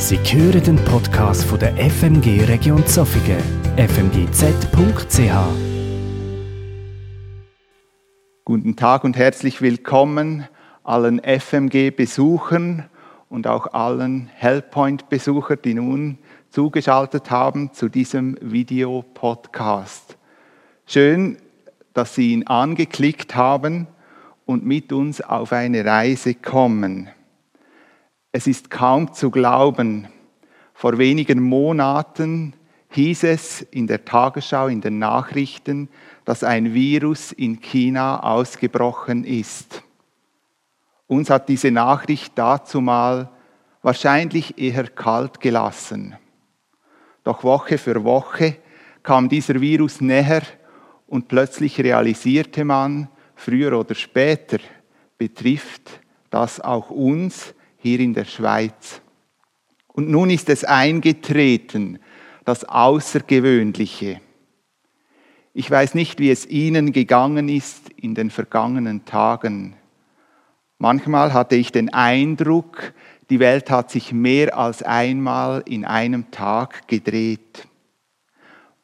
Sie 0.00 0.16
hören 0.16 0.62
den 0.62 0.76
Podcast 0.84 1.44
von 1.44 1.58
der 1.58 1.74
FMG 1.76 2.44
Region 2.44 2.86
Zofingen, 2.86 3.42
fmgz.ch. 3.76 5.32
Guten 8.44 8.76
Tag 8.76 9.02
und 9.02 9.16
herzlich 9.16 9.60
willkommen 9.60 10.46
allen 10.84 11.20
FMG-Besuchern 11.20 12.88
und 13.28 13.48
auch 13.48 13.72
allen 13.72 14.30
Hellpoint-Besuchern, 14.34 15.58
die 15.64 15.74
nun 15.74 16.18
zugeschaltet 16.50 17.32
haben 17.32 17.72
zu 17.72 17.88
diesem 17.88 18.38
Videopodcast. 18.40 20.16
Schön, 20.86 21.38
dass 21.92 22.14
Sie 22.14 22.32
ihn 22.34 22.46
angeklickt 22.46 23.34
haben 23.34 23.88
und 24.46 24.64
mit 24.64 24.92
uns 24.92 25.20
auf 25.20 25.52
eine 25.52 25.84
Reise 25.84 26.34
kommen. 26.34 27.10
Es 28.30 28.46
ist 28.46 28.70
kaum 28.70 29.12
zu 29.14 29.30
glauben, 29.30 30.08
vor 30.74 30.98
wenigen 30.98 31.42
Monaten 31.42 32.52
hieß 32.90 33.24
es 33.24 33.62
in 33.62 33.86
der 33.86 34.04
Tagesschau, 34.04 34.68
in 34.68 34.80
den 34.80 34.98
Nachrichten, 34.98 35.88
dass 36.24 36.44
ein 36.44 36.74
Virus 36.74 37.32
in 37.32 37.60
China 37.60 38.20
ausgebrochen 38.22 39.24
ist. 39.24 39.82
Uns 41.06 41.30
hat 41.30 41.48
diese 41.48 41.70
Nachricht 41.70 42.32
dazu 42.36 42.82
mal 42.82 43.30
wahrscheinlich 43.80 44.58
eher 44.58 44.88
kalt 44.88 45.40
gelassen. 45.40 46.16
Doch 47.24 47.44
Woche 47.44 47.78
für 47.78 48.04
Woche 48.04 48.56
kam 49.02 49.30
dieser 49.30 49.60
Virus 49.60 50.02
näher 50.02 50.42
und 51.06 51.28
plötzlich 51.28 51.80
realisierte 51.80 52.64
man, 52.64 53.08
früher 53.34 53.78
oder 53.78 53.94
später 53.94 54.58
betrifft 55.16 56.00
das 56.30 56.60
auch 56.60 56.90
uns 56.90 57.54
hier 57.78 58.00
in 58.00 58.14
der 58.14 58.24
Schweiz. 58.24 59.00
Und 59.88 60.10
nun 60.10 60.30
ist 60.30 60.48
es 60.48 60.64
eingetreten, 60.64 61.98
das 62.44 62.64
Außergewöhnliche. 62.64 64.20
Ich 65.54 65.70
weiß 65.70 65.94
nicht, 65.94 66.20
wie 66.20 66.30
es 66.30 66.46
Ihnen 66.46 66.92
gegangen 66.92 67.48
ist 67.48 67.90
in 67.96 68.14
den 68.14 68.30
vergangenen 68.30 69.04
Tagen. 69.04 69.74
Manchmal 70.78 71.32
hatte 71.32 71.56
ich 71.56 71.72
den 71.72 71.92
Eindruck, 71.92 72.92
die 73.30 73.40
Welt 73.40 73.70
hat 73.70 73.90
sich 73.90 74.12
mehr 74.12 74.56
als 74.56 74.82
einmal 74.82 75.62
in 75.66 75.84
einem 75.84 76.30
Tag 76.30 76.86
gedreht. 76.86 77.66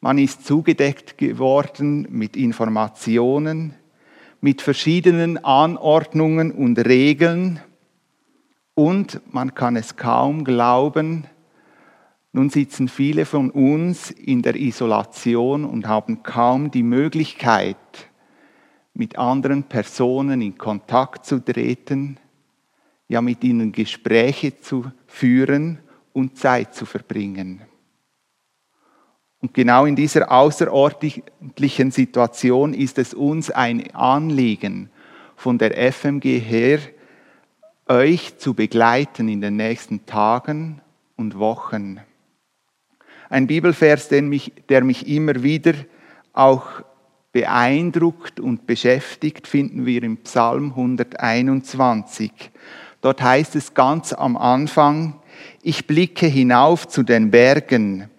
Man 0.01 0.17
ist 0.17 0.45
zugedeckt 0.45 1.17
geworden 1.17 2.07
mit 2.11 2.35
Informationen, 2.35 3.73
mit 4.41 4.61
verschiedenen 4.61 5.43
Anordnungen 5.43 6.51
und 6.51 6.77
Regeln 6.77 7.61
und 8.75 9.21
man 9.33 9.55
kann 9.55 9.75
es 9.75 9.95
kaum 9.95 10.43
glauben, 10.43 11.25
nun 12.33 12.49
sitzen 12.49 12.89
viele 12.89 13.25
von 13.25 13.49
uns 13.49 14.11
in 14.11 14.41
der 14.41 14.57
Isolation 14.57 15.63
und 15.63 15.87
haben 15.87 16.21
kaum 16.21 16.69
die 16.69 16.83
Möglichkeit, 16.83 17.77
mit 18.93 19.17
anderen 19.17 19.63
Personen 19.63 20.41
in 20.41 20.57
Kontakt 20.57 21.25
zu 21.25 21.39
treten, 21.39 22.17
ja 23.07 23.21
mit 23.21 23.43
ihnen 23.43 23.71
Gespräche 23.71 24.59
zu 24.59 24.91
führen 25.07 25.79
und 26.11 26.37
Zeit 26.37 26.75
zu 26.75 26.85
verbringen. 26.85 27.61
Und 29.41 29.53
genau 29.53 29.85
in 29.85 29.95
dieser 29.95 30.31
außerordentlichen 30.31 31.91
Situation 31.91 32.73
ist 32.73 32.97
es 32.97 33.13
uns 33.13 33.51
ein 33.51 33.93
Anliegen 33.95 34.89
von 35.35 35.57
der 35.57 35.77
FMG 35.93 36.39
her, 36.39 36.79
euch 37.87 38.37
zu 38.37 38.53
begleiten 38.53 39.29
in 39.29 39.41
den 39.41 39.57
nächsten 39.57 40.05
Tagen 40.05 40.81
und 41.15 41.37
Wochen. 41.37 41.99
Ein 43.29 43.47
Bibelvers, 43.47 44.09
mich, 44.11 44.53
der 44.69 44.83
mich 44.83 45.07
immer 45.07 45.43
wieder 45.43 45.73
auch 46.33 46.67
beeindruckt 47.31 48.39
und 48.39 48.65
beschäftigt, 48.65 49.47
finden 49.47 49.85
wir 49.85 50.03
im 50.03 50.17
Psalm 50.17 50.71
121. 50.71 52.31
Dort 53.01 53.21
heißt 53.21 53.55
es 53.55 53.73
ganz 53.73 54.13
am 54.13 54.37
Anfang, 54.37 55.19
ich 55.61 55.85
blicke 55.85 56.27
hinauf 56.27 56.87
zu 56.87 57.03
den 57.03 57.29
Bergen, 57.29 58.09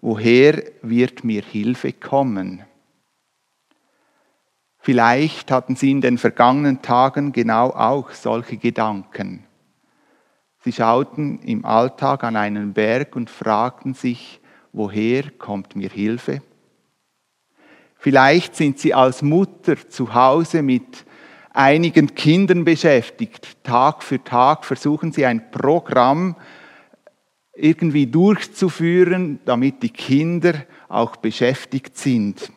woher 0.00 0.62
wird 0.82 1.24
mir 1.24 1.42
Hilfe 1.42 1.92
kommen? 1.92 2.62
Vielleicht 4.78 5.50
hatten 5.50 5.76
Sie 5.76 5.90
in 5.90 6.00
den 6.00 6.18
vergangenen 6.18 6.82
Tagen 6.82 7.32
genau 7.32 7.70
auch 7.70 8.10
solche 8.12 8.56
Gedanken. 8.56 9.44
Sie 10.60 10.72
schauten 10.72 11.40
im 11.40 11.64
Alltag 11.64 12.24
an 12.24 12.36
einen 12.36 12.72
Berg 12.72 13.16
und 13.16 13.30
fragten 13.30 13.94
sich, 13.94 14.40
woher 14.72 15.30
kommt 15.30 15.76
mir 15.76 15.88
Hilfe? 15.88 16.42
Vielleicht 17.96 18.54
sind 18.54 18.78
Sie 18.78 18.94
als 18.94 19.22
Mutter 19.22 19.76
zu 19.88 20.14
Hause 20.14 20.62
mit 20.62 21.04
einigen 21.52 22.14
Kindern 22.14 22.64
beschäftigt. 22.64 23.64
Tag 23.64 24.02
für 24.02 24.22
Tag 24.22 24.64
versuchen 24.64 25.10
Sie 25.10 25.26
ein 25.26 25.50
Programm 25.50 26.36
irgendwie 27.54 28.06
durchzuführen, 28.06 29.40
damit 29.44 29.82
die 29.82 29.90
Kinder 29.90 30.54
auch 30.88 31.16
beschäftigt 31.16 31.98
sind. 31.98 32.52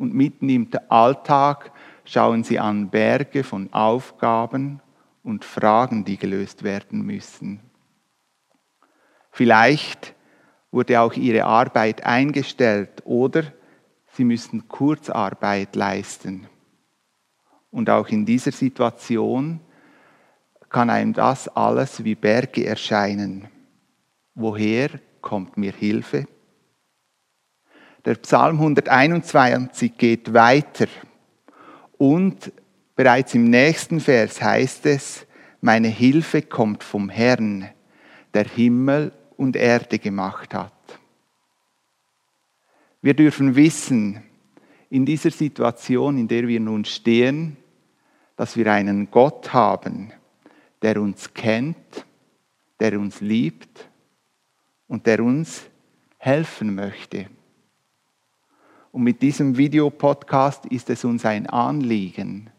Und 0.00 0.14
mitten 0.14 0.48
im 0.48 0.66
Alltag 0.88 1.72
schauen 2.06 2.42
Sie 2.42 2.58
an 2.58 2.88
Berge 2.88 3.44
von 3.44 3.70
Aufgaben 3.70 4.80
und 5.22 5.44
Fragen, 5.44 6.06
die 6.06 6.16
gelöst 6.16 6.62
werden 6.62 7.02
müssen. 7.02 7.60
Vielleicht 9.30 10.14
wurde 10.70 11.02
auch 11.02 11.12
Ihre 11.12 11.44
Arbeit 11.44 12.06
eingestellt 12.06 13.02
oder 13.04 13.42
Sie 14.14 14.24
müssen 14.24 14.68
Kurzarbeit 14.68 15.76
leisten. 15.76 16.46
Und 17.70 17.90
auch 17.90 18.08
in 18.08 18.24
dieser 18.24 18.52
Situation 18.52 19.60
kann 20.70 20.88
einem 20.88 21.12
das 21.12 21.46
alles 21.46 22.04
wie 22.04 22.14
Berge 22.14 22.64
erscheinen. 22.64 23.48
Woher 24.34 24.88
kommt 25.20 25.58
mir 25.58 25.72
Hilfe? 25.72 26.26
Der 28.06 28.14
Psalm 28.14 28.58
121 28.58 29.98
geht 29.98 30.32
weiter 30.32 30.86
und 31.98 32.50
bereits 32.96 33.34
im 33.34 33.44
nächsten 33.44 34.00
Vers 34.00 34.40
heißt 34.40 34.86
es, 34.86 35.26
meine 35.60 35.88
Hilfe 35.88 36.40
kommt 36.40 36.82
vom 36.82 37.10
Herrn, 37.10 37.68
der 38.32 38.44
Himmel 38.44 39.12
und 39.36 39.54
Erde 39.54 39.98
gemacht 39.98 40.54
hat. 40.54 40.72
Wir 43.02 43.12
dürfen 43.12 43.54
wissen, 43.54 44.22
in 44.88 45.04
dieser 45.04 45.30
Situation, 45.30 46.16
in 46.16 46.26
der 46.26 46.48
wir 46.48 46.60
nun 46.60 46.86
stehen, 46.86 47.58
dass 48.36 48.56
wir 48.56 48.72
einen 48.72 49.10
Gott 49.10 49.52
haben, 49.52 50.10
der 50.80 51.00
uns 51.00 51.34
kennt, 51.34 52.06
der 52.80 52.98
uns 52.98 53.20
liebt 53.20 53.90
und 54.88 55.06
der 55.06 55.22
uns 55.22 55.66
helfen 56.16 56.74
möchte. 56.74 57.26
Und 58.92 59.04
mit 59.04 59.22
diesem 59.22 59.56
Videopodcast 59.56 60.66
ist 60.66 60.90
es 60.90 61.04
uns 61.04 61.24
ein 61.24 61.46
Anliegen, 61.46 62.50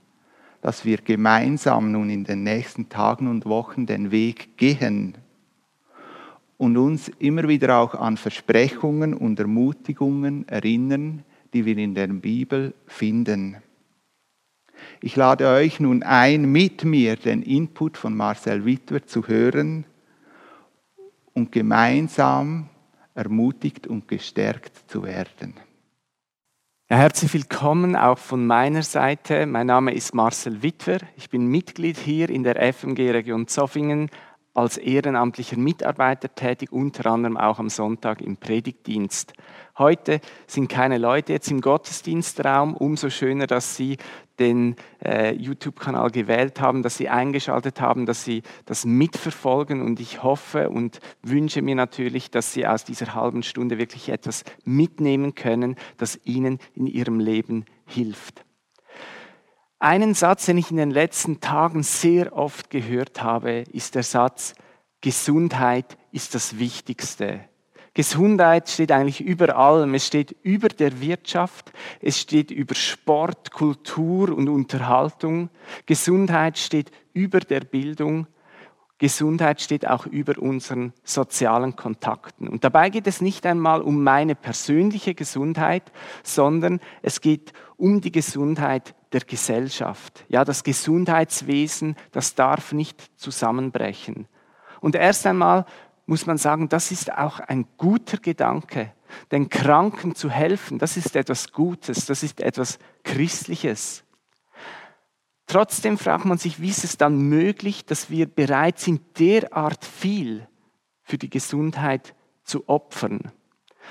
dass 0.61 0.85
wir 0.85 0.97
gemeinsam 0.97 1.91
nun 1.91 2.09
in 2.09 2.23
den 2.23 2.43
nächsten 2.43 2.87
Tagen 2.87 3.27
und 3.27 3.45
Wochen 3.45 3.85
den 3.85 4.11
Weg 4.11 4.57
gehen 4.57 5.17
und 6.57 6.77
uns 6.77 7.09
immer 7.19 7.47
wieder 7.47 7.77
auch 7.77 7.95
an 7.95 8.17
Versprechungen 8.17 9.13
und 9.13 9.39
Ermutigungen 9.39 10.47
erinnern, 10.47 11.23
die 11.53 11.65
wir 11.65 11.77
in 11.77 11.95
der 11.95 12.07
Bibel 12.07 12.73
finden. 12.85 13.57
Ich 15.01 15.15
lade 15.15 15.47
euch 15.49 15.79
nun 15.79 16.03
ein, 16.03 16.51
mit 16.51 16.85
mir 16.85 17.15
den 17.15 17.41
Input 17.41 17.97
von 17.97 18.15
Marcel 18.15 18.63
Wittwer 18.63 19.05
zu 19.05 19.27
hören 19.27 19.85
und 21.33 21.51
gemeinsam 21.51 22.69
ermutigt 23.15 23.87
und 23.87 24.07
gestärkt 24.07 24.89
zu 24.89 25.03
werden. 25.03 25.55
Ja, 26.91 26.97
herzlich 26.97 27.33
willkommen 27.33 27.95
auch 27.95 28.17
von 28.17 28.45
meiner 28.45 28.83
Seite. 28.83 29.45
Mein 29.45 29.67
Name 29.67 29.93
ist 29.93 30.13
Marcel 30.13 30.61
Wittwer. 30.61 30.97
Ich 31.15 31.29
bin 31.29 31.47
Mitglied 31.47 31.97
hier 31.97 32.29
in 32.29 32.43
der 32.43 32.57
FMG 32.73 33.11
Region 33.11 33.47
Zoffingen 33.47 34.09
als 34.53 34.77
ehrenamtlicher 34.77 35.57
Mitarbeiter 35.57 36.33
tätig, 36.33 36.71
unter 36.71 37.05
anderem 37.09 37.37
auch 37.37 37.59
am 37.59 37.69
Sonntag 37.69 38.21
im 38.21 38.37
Predigtdienst. 38.37 39.33
Heute 39.77 40.19
sind 40.45 40.67
keine 40.67 40.97
Leute 40.97 41.33
jetzt 41.33 41.49
im 41.49 41.61
Gottesdienstraum. 41.61 42.75
Umso 42.75 43.09
schöner, 43.09 43.47
dass 43.47 43.75
Sie 43.75 43.97
den 44.39 44.75
äh, 45.03 45.33
YouTube-Kanal 45.33 46.11
gewählt 46.11 46.59
haben, 46.59 46.83
dass 46.83 46.97
Sie 46.97 47.07
eingeschaltet 47.07 47.79
haben, 47.79 48.05
dass 48.05 48.25
Sie 48.25 48.43
das 48.65 48.85
mitverfolgen. 48.85 49.81
Und 49.81 49.99
ich 49.99 50.23
hoffe 50.23 50.69
und 50.69 50.99
wünsche 51.21 51.61
mir 51.61 51.75
natürlich, 51.75 52.29
dass 52.31 52.51
Sie 52.51 52.67
aus 52.67 52.83
dieser 52.83 53.15
halben 53.15 53.43
Stunde 53.43 53.77
wirklich 53.77 54.09
etwas 54.09 54.43
mitnehmen 54.65 55.35
können, 55.35 55.77
das 55.97 56.19
Ihnen 56.25 56.59
in 56.75 56.87
Ihrem 56.87 57.19
Leben 57.19 57.65
hilft. 57.85 58.43
Einen 59.83 60.13
Satz, 60.13 60.45
den 60.45 60.59
ich 60.59 60.69
in 60.69 60.77
den 60.77 60.91
letzten 60.91 61.39
Tagen 61.39 61.81
sehr 61.81 62.37
oft 62.37 62.69
gehört 62.69 63.23
habe, 63.23 63.63
ist 63.73 63.95
der 63.95 64.03
Satz, 64.03 64.53
Gesundheit 65.01 65.97
ist 66.11 66.35
das 66.35 66.59
Wichtigste. 66.59 67.39
Gesundheit 67.95 68.69
steht 68.69 68.91
eigentlich 68.91 69.21
über 69.21 69.57
allem. 69.57 69.95
Es 69.95 70.05
steht 70.05 70.35
über 70.43 70.67
der 70.67 71.01
Wirtschaft, 71.01 71.71
es 71.99 72.19
steht 72.19 72.51
über 72.51 72.75
Sport, 72.75 73.49
Kultur 73.53 74.37
und 74.37 74.49
Unterhaltung. 74.49 75.49
Gesundheit 75.87 76.59
steht 76.59 76.91
über 77.13 77.39
der 77.39 77.61
Bildung. 77.61 78.27
Gesundheit 78.99 79.61
steht 79.61 79.87
auch 79.87 80.05
über 80.05 80.37
unseren 80.37 80.93
sozialen 81.03 81.75
Kontakten. 81.75 82.47
Und 82.47 82.63
dabei 82.63 82.91
geht 82.91 83.07
es 83.07 83.19
nicht 83.19 83.47
einmal 83.47 83.81
um 83.81 84.03
meine 84.03 84.35
persönliche 84.35 85.15
Gesundheit, 85.15 85.91
sondern 86.21 86.79
es 87.01 87.19
geht 87.19 87.51
um 87.77 87.99
die 87.99 88.11
Gesundheit 88.11 88.93
der 89.13 89.21
Gesellschaft. 89.21 90.25
Ja, 90.29 90.45
das 90.45 90.63
Gesundheitswesen, 90.63 91.95
das 92.11 92.35
darf 92.35 92.71
nicht 92.71 93.19
zusammenbrechen. 93.19 94.27
Und 94.79 94.95
erst 94.95 95.25
einmal 95.27 95.65
muss 96.05 96.25
man 96.25 96.37
sagen, 96.37 96.69
das 96.69 96.91
ist 96.91 97.11
auch 97.13 97.39
ein 97.39 97.65
guter 97.77 98.17
Gedanke. 98.17 98.93
Den 99.31 99.49
Kranken 99.49 100.15
zu 100.15 100.29
helfen, 100.29 100.79
das 100.79 100.97
ist 100.97 101.15
etwas 101.15 101.51
Gutes, 101.51 102.05
das 102.05 102.23
ist 102.23 102.41
etwas 102.41 102.79
Christliches. 103.03 104.03
Trotzdem 105.47 105.97
fragt 105.97 106.25
man 106.25 106.37
sich, 106.37 106.61
wie 106.61 106.69
ist 106.69 106.85
es 106.85 106.97
dann 106.97 107.17
möglich, 107.17 107.85
dass 107.85 108.09
wir 108.09 108.25
bereit 108.25 108.79
sind, 108.79 109.19
derart 109.19 109.83
viel 109.83 110.47
für 111.03 111.17
die 111.17 111.29
Gesundheit 111.29 112.15
zu 112.43 112.69
opfern? 112.69 113.33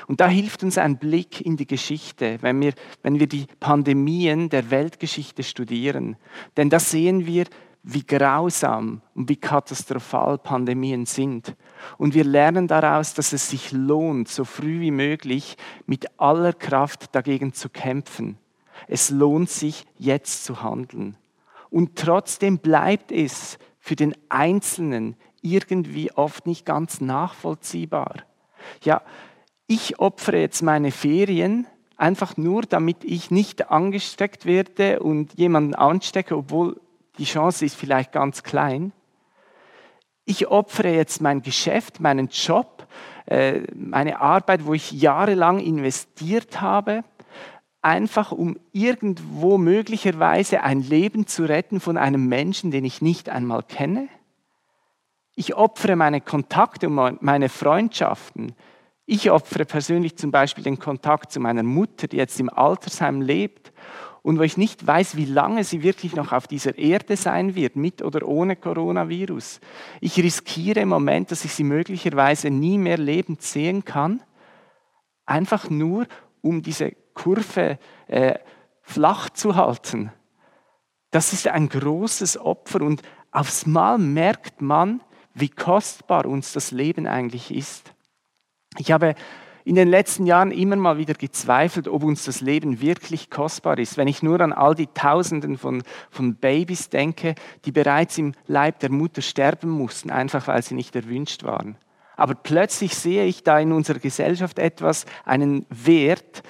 Und 0.06 0.20
da 0.20 0.28
hilft 0.28 0.62
uns 0.62 0.78
ein 0.78 0.98
Blick 0.98 1.40
in 1.40 1.56
die 1.56 1.66
Geschichte, 1.66 2.38
wenn 2.40 2.60
wir, 2.60 2.72
wenn 3.02 3.19
wir 3.19 3.26
die 3.26 3.46
Pandemien 3.58 4.48
der 4.48 4.70
Weltgeschichte 4.70 5.42
studieren. 5.42 6.16
Denn 6.56 6.70
da 6.70 6.78
sehen 6.78 7.26
wir, 7.26 7.46
wie 7.82 8.04
grausam 8.04 9.00
und 9.14 9.28
wie 9.28 9.37
katastrophal 9.37 10.38
Pandemien 10.38 11.06
sind. 11.06 11.56
Und 11.96 12.14
wir 12.14 12.25
lernen 12.25 12.69
daraus, 12.69 13.14
dass 13.14 13.32
es 13.32 13.48
sich 13.48 13.72
lohnt, 13.72 14.28
so 14.28 14.44
früh 14.44 14.81
wie 14.81 14.90
möglich 14.90 15.56
mit 15.87 16.20
aller 16.20 16.52
Kraft 16.52 17.14
dagegen 17.14 17.52
zu 17.54 17.70
kämpfen. 17.70 18.37
Es 18.87 19.10
lohnt 19.10 19.50
sich, 19.50 19.87
jetzt 19.96 20.44
zu 20.44 20.62
handeln. 20.62 21.16
Und 21.70 21.96
trotzdem 21.96 22.58
bleibt 22.58 23.12
es 23.12 23.58
für 23.78 23.96
den 23.96 24.14
Einzelnen 24.28 25.16
irgendwie 25.40 26.12
oft 26.12 26.46
nicht 26.46 26.66
ganz 26.66 27.00
nachvollziehbar. 27.00 28.25
Ja, 28.82 29.02
ich 29.70 30.00
opfere 30.00 30.40
jetzt 30.40 30.62
meine 30.62 30.90
Ferien 30.90 31.64
einfach 31.96 32.37
nur, 32.37 32.62
damit 32.62 33.05
ich 33.05 33.31
nicht 33.31 33.70
angesteckt 33.70 34.44
werde 34.44 34.99
und 34.99 35.38
jemanden 35.38 35.76
anstecke, 35.76 36.37
obwohl 36.37 36.81
die 37.19 37.25
Chance 37.25 37.64
ist 37.67 37.76
vielleicht 37.76 38.11
ganz 38.11 38.43
klein. 38.43 38.90
Ich 40.25 40.49
opfere 40.49 40.93
jetzt 40.93 41.20
mein 41.20 41.43
Geschäft, 41.43 42.00
meinen 42.00 42.31
Job, 42.32 42.88
äh, 43.26 43.61
meine 43.72 44.20
Arbeit, 44.20 44.67
wo 44.67 44.75
ich 44.75 44.90
jahrelang 44.90 45.61
investiert 45.61 46.61
habe, 46.61 47.05
einfach 47.81 48.32
um 48.32 48.58
irgendwo 48.73 49.56
möglicherweise 49.56 50.64
ein 50.64 50.81
Leben 50.81 51.28
zu 51.28 51.44
retten 51.44 51.78
von 51.78 51.96
einem 51.96 52.26
Menschen, 52.26 52.73
den 52.73 52.84
ich 52.84 53.02
nicht 53.02 53.28
einmal 53.28 53.62
kenne. 53.62 54.08
Ich 55.37 55.55
opfere 55.55 55.94
meine 55.94 56.20
Kontakte 56.20 56.88
und 56.88 57.23
meine 57.23 57.49
Freundschaften. 57.49 58.56
Ich 59.12 59.28
opfere 59.28 59.64
persönlich 59.64 60.14
zum 60.14 60.30
Beispiel 60.30 60.62
den 60.62 60.78
Kontakt 60.78 61.32
zu 61.32 61.40
meiner 61.40 61.64
Mutter, 61.64 62.06
die 62.06 62.16
jetzt 62.16 62.38
im 62.38 62.48
Altersheim 62.48 63.20
lebt 63.20 63.72
und 64.22 64.38
wo 64.38 64.42
ich 64.42 64.56
nicht 64.56 64.86
weiß, 64.86 65.16
wie 65.16 65.24
lange 65.24 65.64
sie 65.64 65.82
wirklich 65.82 66.14
noch 66.14 66.30
auf 66.30 66.46
dieser 66.46 66.78
Erde 66.78 67.16
sein 67.16 67.56
wird, 67.56 67.74
mit 67.74 68.02
oder 68.02 68.28
ohne 68.28 68.54
Coronavirus. 68.54 69.58
Ich 70.00 70.16
riskiere 70.16 70.78
im 70.78 70.90
Moment, 70.90 71.32
dass 71.32 71.44
ich 71.44 71.52
sie 71.52 71.64
möglicherweise 71.64 72.50
nie 72.50 72.78
mehr 72.78 72.98
lebend 72.98 73.42
sehen 73.42 73.84
kann, 73.84 74.22
einfach 75.26 75.68
nur, 75.68 76.06
um 76.40 76.62
diese 76.62 76.92
Kurve 77.12 77.80
äh, 78.06 78.38
flach 78.80 79.28
zu 79.30 79.56
halten. 79.56 80.12
Das 81.10 81.32
ist 81.32 81.48
ein 81.48 81.68
großes 81.68 82.38
Opfer 82.38 82.82
und 82.82 83.02
aufs 83.32 83.66
Mal 83.66 83.98
merkt 83.98 84.62
man, 84.62 85.00
wie 85.34 85.48
kostbar 85.48 86.26
uns 86.26 86.52
das 86.52 86.70
Leben 86.70 87.08
eigentlich 87.08 87.52
ist. 87.52 87.92
Ich 88.78 88.93
habe 88.93 89.14
in 89.64 89.75
den 89.75 89.88
letzten 89.88 90.26
Jahren 90.26 90.52
immer 90.52 90.76
mal 90.76 90.99
wieder 90.99 91.14
gezweifelt, 91.14 91.87
ob 91.87 92.02
uns 92.02 92.25
das 92.25 92.40
Leben 92.40 92.81
wirklich 92.81 93.31
kostbar 93.31 93.78
ist. 93.78 93.96
Wenn 93.96 94.08
ich 94.08 94.22
nur 94.22 94.40
an 94.40 94.52
all 94.52 94.75
die 94.75 94.87
Tausenden 94.88 95.58
von, 95.58 95.82
von 96.11 96.37
Babys 96.37 96.88
denke, 96.88 97.34
die 97.64 97.72
bereits 97.72 98.17
im 98.19 98.32
Leib 98.46 98.81
der 98.81 98.90
Mutter 98.90 99.22
sterben 99.22 99.70
mussten, 99.70 100.11
einfach 100.11 100.49
weil 100.49 100.62
sie 100.62 100.75
nicht 100.75 100.96
erwünscht 100.96 101.44
waren. 101.44 101.76
Aber 102.17 102.34
plötzlich 102.34 102.94
sehe 102.94 103.25
ich 103.25 103.44
da 103.44 103.58
in 103.58 103.72
unserer 103.72 103.99
Gesellschaft 103.99 104.58
etwas, 104.58 105.06
einen 105.25 105.66
Wert, 105.70 106.43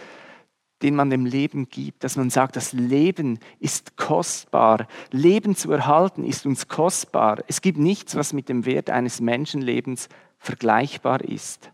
den 0.83 0.95
man 0.95 1.11
dem 1.11 1.27
Leben 1.27 1.69
gibt, 1.69 2.05
dass 2.05 2.17
man 2.17 2.31
sagt, 2.31 2.57
das 2.57 2.73
Leben 2.73 3.39
ist 3.59 3.97
kostbar. 3.97 4.87
Leben 5.11 5.55
zu 5.55 5.71
erhalten 5.71 6.25
ist 6.25 6.47
uns 6.47 6.69
kostbar. 6.69 7.45
Es 7.49 7.61
gibt 7.61 7.79
nichts, 7.79 8.17
was 8.17 8.33
mit 8.33 8.49
dem 8.49 8.65
Wert 8.65 8.89
eines 8.89 9.21
Menschenlebens 9.21 10.09
vergleichbar 10.39 11.21
ist. 11.21 11.71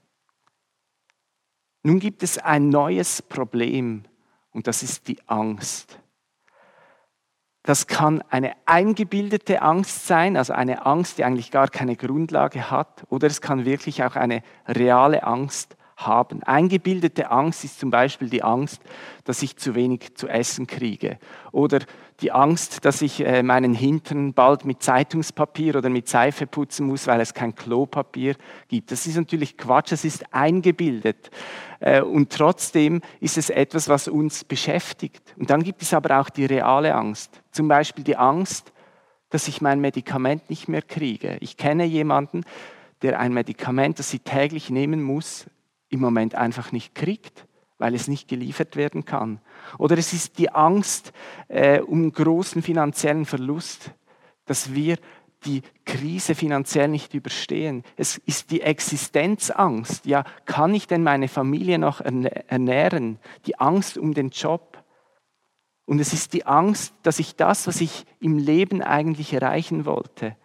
Nun 1.86 2.00
gibt 2.00 2.24
es 2.24 2.36
ein 2.38 2.68
neues 2.68 3.22
Problem 3.22 4.02
und 4.50 4.66
das 4.66 4.82
ist 4.82 5.06
die 5.06 5.18
Angst. 5.28 6.00
Das 7.62 7.86
kann 7.86 8.22
eine 8.22 8.54
eingebildete 8.66 9.62
Angst 9.62 10.08
sein, 10.08 10.36
also 10.36 10.52
eine 10.52 10.84
Angst, 10.84 11.18
die 11.18 11.22
eigentlich 11.22 11.52
gar 11.52 11.68
keine 11.68 11.94
Grundlage 11.94 12.72
hat, 12.72 13.04
oder 13.08 13.28
es 13.28 13.40
kann 13.40 13.64
wirklich 13.64 14.02
auch 14.02 14.16
eine 14.16 14.42
reale 14.66 15.22
Angst 15.22 15.76
haben. 15.96 16.42
Eingebildete 16.42 17.30
Angst 17.30 17.62
ist 17.62 17.78
zum 17.78 17.92
Beispiel 17.92 18.30
die 18.30 18.42
Angst, 18.42 18.82
dass 19.22 19.42
ich 19.42 19.56
zu 19.56 19.76
wenig 19.76 20.16
zu 20.16 20.26
essen 20.26 20.66
kriege 20.66 21.20
oder 21.52 21.78
die 22.20 22.32
Angst, 22.32 22.84
dass 22.84 23.02
ich 23.02 23.24
äh, 23.24 23.42
meinen 23.42 23.74
Hintern 23.74 24.32
bald 24.32 24.64
mit 24.64 24.82
Zeitungspapier 24.82 25.76
oder 25.76 25.90
mit 25.90 26.08
Seife 26.08 26.46
putzen 26.46 26.86
muss, 26.86 27.06
weil 27.06 27.20
es 27.20 27.34
kein 27.34 27.54
Klopapier 27.54 28.36
gibt. 28.68 28.90
Das 28.90 29.06
ist 29.06 29.16
natürlich 29.16 29.58
Quatsch, 29.58 29.92
das 29.92 30.04
ist 30.04 30.32
eingebildet. 30.32 31.30
Äh, 31.80 32.00
und 32.00 32.32
trotzdem 32.32 33.02
ist 33.20 33.36
es 33.36 33.50
etwas, 33.50 33.88
was 33.88 34.08
uns 34.08 34.44
beschäftigt. 34.44 35.34
Und 35.36 35.50
dann 35.50 35.62
gibt 35.62 35.82
es 35.82 35.92
aber 35.92 36.20
auch 36.20 36.30
die 36.30 36.46
reale 36.46 36.94
Angst. 36.94 37.42
Zum 37.50 37.68
Beispiel 37.68 38.04
die 38.04 38.16
Angst, 38.16 38.72
dass 39.28 39.48
ich 39.48 39.60
mein 39.60 39.80
Medikament 39.80 40.48
nicht 40.48 40.68
mehr 40.68 40.82
kriege. 40.82 41.36
Ich 41.40 41.56
kenne 41.56 41.84
jemanden, 41.84 42.44
der 43.02 43.20
ein 43.20 43.34
Medikament, 43.34 43.98
das 43.98 44.10
sie 44.10 44.20
täglich 44.20 44.70
nehmen 44.70 45.02
muss, 45.02 45.46
im 45.90 46.00
Moment 46.00 46.34
einfach 46.34 46.72
nicht 46.72 46.94
kriegt, 46.94 47.46
weil 47.78 47.94
es 47.94 48.08
nicht 48.08 48.28
geliefert 48.28 48.76
werden 48.76 49.04
kann. 49.04 49.40
Oder 49.78 49.98
es 49.98 50.12
ist 50.12 50.38
die 50.38 50.50
Angst 50.50 51.12
äh, 51.48 51.80
um 51.80 52.10
großen 52.10 52.62
finanziellen 52.62 53.26
Verlust, 53.26 53.92
dass 54.46 54.74
wir 54.74 54.98
die 55.44 55.62
Krise 55.84 56.34
finanziell 56.34 56.88
nicht 56.88 57.14
überstehen. 57.14 57.84
Es 57.96 58.18
ist 58.18 58.50
die 58.50 58.62
Existenzangst. 58.62 60.06
Ja, 60.06 60.24
kann 60.44 60.74
ich 60.74 60.86
denn 60.86 61.02
meine 61.02 61.28
Familie 61.28 61.78
noch 61.78 62.00
ernähren? 62.00 63.18
Die 63.46 63.58
Angst 63.58 63.98
um 63.98 64.14
den 64.14 64.30
Job. 64.30 64.82
Und 65.84 66.00
es 66.00 66.12
ist 66.12 66.32
die 66.32 66.46
Angst, 66.46 66.94
dass 67.02 67.20
ich 67.20 67.36
das, 67.36 67.66
was 67.66 67.80
ich 67.80 68.06
im 68.18 68.38
Leben 68.38 68.82
eigentlich 68.82 69.32
erreichen 69.32 69.84
wollte, 69.84 70.36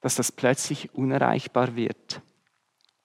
dass 0.00 0.16
das 0.16 0.32
plötzlich 0.32 0.92
unerreichbar 0.94 1.76
wird. 1.76 2.20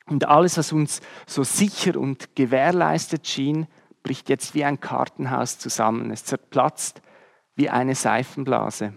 Und 0.05 0.27
alles, 0.27 0.57
was 0.57 0.73
uns 0.73 1.01
so 1.25 1.43
sicher 1.43 1.97
und 1.97 2.35
gewährleistet 2.35 3.27
schien, 3.27 3.67
bricht 4.03 4.29
jetzt 4.29 4.53
wie 4.53 4.65
ein 4.65 4.79
Kartenhaus 4.79 5.57
zusammen. 5.59 6.11
Es 6.11 6.25
zerplatzt 6.25 7.01
wie 7.55 7.69
eine 7.69 7.95
Seifenblase. 7.95 8.93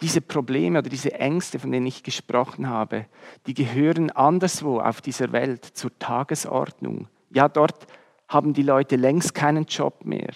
Diese 0.00 0.20
Probleme 0.20 0.78
oder 0.80 0.88
diese 0.88 1.14
Ängste, 1.14 1.58
von 1.58 1.72
denen 1.72 1.86
ich 1.86 2.02
gesprochen 2.02 2.68
habe, 2.68 3.06
die 3.46 3.54
gehören 3.54 4.10
anderswo 4.10 4.80
auf 4.80 5.00
dieser 5.00 5.32
Welt 5.32 5.64
zur 5.64 5.98
Tagesordnung. 5.98 7.08
Ja, 7.30 7.48
dort 7.48 7.86
haben 8.28 8.52
die 8.52 8.62
Leute 8.62 8.96
längst 8.96 9.34
keinen 9.34 9.64
Job 9.64 10.04
mehr. 10.04 10.32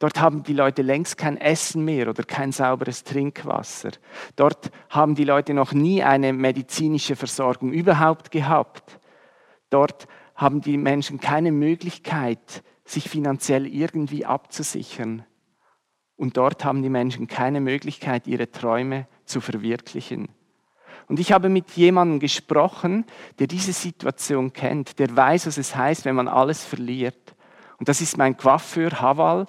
Dort 0.00 0.18
haben 0.18 0.42
die 0.42 0.54
Leute 0.54 0.80
längst 0.80 1.18
kein 1.18 1.36
Essen 1.36 1.84
mehr 1.84 2.08
oder 2.08 2.24
kein 2.24 2.52
sauberes 2.52 3.04
Trinkwasser. 3.04 3.90
Dort 4.34 4.70
haben 4.88 5.14
die 5.14 5.24
Leute 5.24 5.52
noch 5.52 5.72
nie 5.72 6.02
eine 6.02 6.32
medizinische 6.32 7.16
Versorgung 7.16 7.70
überhaupt 7.70 8.30
gehabt. 8.30 8.98
Dort 9.68 10.08
haben 10.34 10.62
die 10.62 10.78
Menschen 10.78 11.20
keine 11.20 11.52
Möglichkeit, 11.52 12.62
sich 12.86 13.10
finanziell 13.10 13.66
irgendwie 13.66 14.24
abzusichern. 14.24 15.26
Und 16.16 16.38
dort 16.38 16.64
haben 16.64 16.82
die 16.82 16.88
Menschen 16.88 17.26
keine 17.26 17.60
Möglichkeit, 17.60 18.26
ihre 18.26 18.50
Träume 18.50 19.06
zu 19.26 19.42
verwirklichen. 19.42 20.28
Und 21.08 21.20
ich 21.20 21.32
habe 21.32 21.50
mit 21.50 21.72
jemandem 21.72 22.20
gesprochen, 22.20 23.04
der 23.38 23.48
diese 23.48 23.74
Situation 23.74 24.54
kennt, 24.54 24.98
der 24.98 25.14
weiß, 25.14 25.46
was 25.46 25.58
es 25.58 25.76
heißt, 25.76 26.06
wenn 26.06 26.14
man 26.14 26.28
alles 26.28 26.64
verliert. 26.64 27.34
Und 27.78 27.88
das 27.88 28.00
ist 28.00 28.16
mein 28.16 28.36
Coiffeur 28.36 29.00
Haval. 29.00 29.46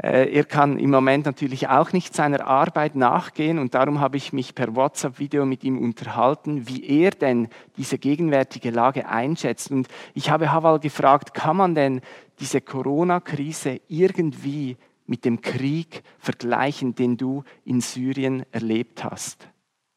Äh, 0.00 0.32
er 0.32 0.44
kann 0.44 0.78
im 0.78 0.90
Moment 0.90 1.26
natürlich 1.26 1.68
auch 1.68 1.92
nicht 1.92 2.14
seiner 2.14 2.46
Arbeit 2.46 2.94
nachgehen 2.94 3.58
und 3.58 3.74
darum 3.74 4.00
habe 4.00 4.16
ich 4.16 4.32
mich 4.32 4.54
per 4.54 4.76
WhatsApp-Video 4.76 5.44
mit 5.44 5.64
ihm 5.64 5.78
unterhalten, 5.78 6.68
wie 6.68 6.84
er 7.02 7.10
denn 7.10 7.48
diese 7.76 7.98
gegenwärtige 7.98 8.70
Lage 8.70 9.08
einschätzt. 9.08 9.72
Und 9.72 9.88
ich 10.14 10.30
habe 10.30 10.52
Haval 10.52 10.78
gefragt, 10.78 11.34
kann 11.34 11.56
man 11.56 11.74
denn 11.74 12.00
diese 12.38 12.60
Corona-Krise 12.60 13.80
irgendwie 13.88 14.76
mit 15.06 15.24
dem 15.24 15.40
Krieg 15.40 16.04
vergleichen, 16.20 16.94
den 16.94 17.16
du 17.16 17.42
in 17.64 17.80
Syrien 17.80 18.44
erlebt 18.52 19.02
hast? 19.02 19.48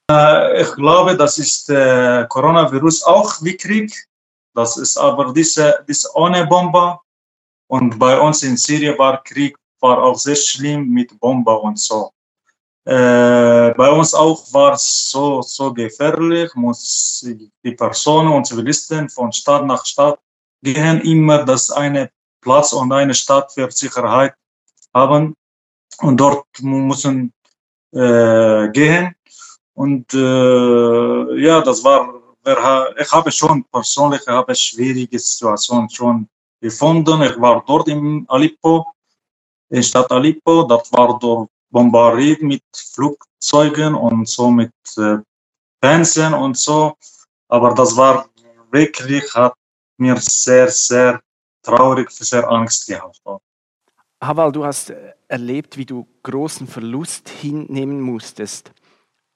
Äh, 0.09 0.63
ich 0.63 0.73
glaube, 0.73 1.15
das 1.15 1.37
ist 1.37 1.69
äh, 1.69 2.25
Coronavirus 2.27 3.03
auch 3.03 3.35
wie 3.43 3.55
Krieg. 3.55 3.93
Das 4.55 4.77
ist 4.77 4.97
aber 4.97 5.31
diese, 5.31 5.85
diese 5.87 6.09
ohne 6.15 6.47
Bombe. 6.47 6.97
Und 7.67 7.99
bei 7.99 8.19
uns 8.19 8.41
in 8.43 8.57
Syrien 8.57 8.97
war 8.97 9.23
Krieg 9.23 9.55
war 9.81 10.03
auch 10.03 10.17
sehr 10.17 10.35
schlimm 10.35 10.89
mit 10.89 11.19
Bomben 11.19 11.57
und 11.57 11.79
so. 11.79 12.11
Äh, 12.85 13.73
bei 13.75 13.89
uns 13.91 14.13
auch 14.13 14.41
war 14.53 14.73
es 14.73 15.11
so, 15.11 15.41
so 15.41 15.71
gefährlich, 15.71 16.53
muss 16.55 17.23
die 17.63 17.71
Personen 17.73 18.33
und 18.33 18.47
Zivilisten 18.47 19.07
von 19.09 19.31
Stadt 19.31 19.65
nach 19.65 19.85
Stadt 19.85 20.19
gehen, 20.63 21.01
immer 21.01 21.45
das 21.45 21.69
eine 21.69 22.09
Platz 22.41 22.73
und 22.73 22.91
eine 22.91 23.13
Stadt 23.13 23.51
für 23.51 23.69
Sicherheit 23.69 24.33
haben 24.93 25.35
und 25.99 26.17
dort 26.19 26.47
müssen 26.61 27.31
äh, 27.93 28.69
gehen. 28.69 29.15
Und 29.73 30.13
äh, 30.13 31.41
ja, 31.41 31.61
das 31.61 31.83
war, 31.83 32.13
ich 32.97 33.11
habe 33.11 33.31
schon 33.31 33.63
persönlich 33.65 34.25
habe 34.27 34.55
schwierige 34.55 35.19
Situation 35.19 35.87
schon 35.89 36.27
gefunden. 36.59 37.21
Ich 37.21 37.39
war 37.39 37.63
dort 37.67 37.87
in 37.87 38.25
Aleppo 38.27 38.87
Stadt 39.79 40.11
Aleppo. 40.11 40.63
Dort 40.63 40.91
war 40.91 41.17
dort 41.19 41.49
bombardiert 41.69 42.41
mit 42.41 42.63
Flugzeugen 42.75 43.95
und 43.95 44.27
so 44.27 44.51
mit 44.51 44.73
äh, 44.97 45.17
Panzern 45.79 46.33
und 46.33 46.57
so. 46.57 46.95
Aber 47.47 47.73
das 47.73 47.95
war 47.95 48.29
wirklich, 48.71 49.33
hat 49.33 49.53
mir 49.97 50.17
sehr, 50.17 50.69
sehr 50.69 51.21
traurig, 51.63 52.09
sehr 52.11 52.49
Angst 52.49 52.87
gehabt. 52.87 53.21
Haval, 54.21 54.51
du 54.51 54.63
hast 54.63 54.93
erlebt, 55.27 55.77
wie 55.77 55.85
du 55.85 56.07
großen 56.23 56.67
Verlust 56.67 57.29
hinnehmen 57.29 58.01
musstest. 58.01 58.71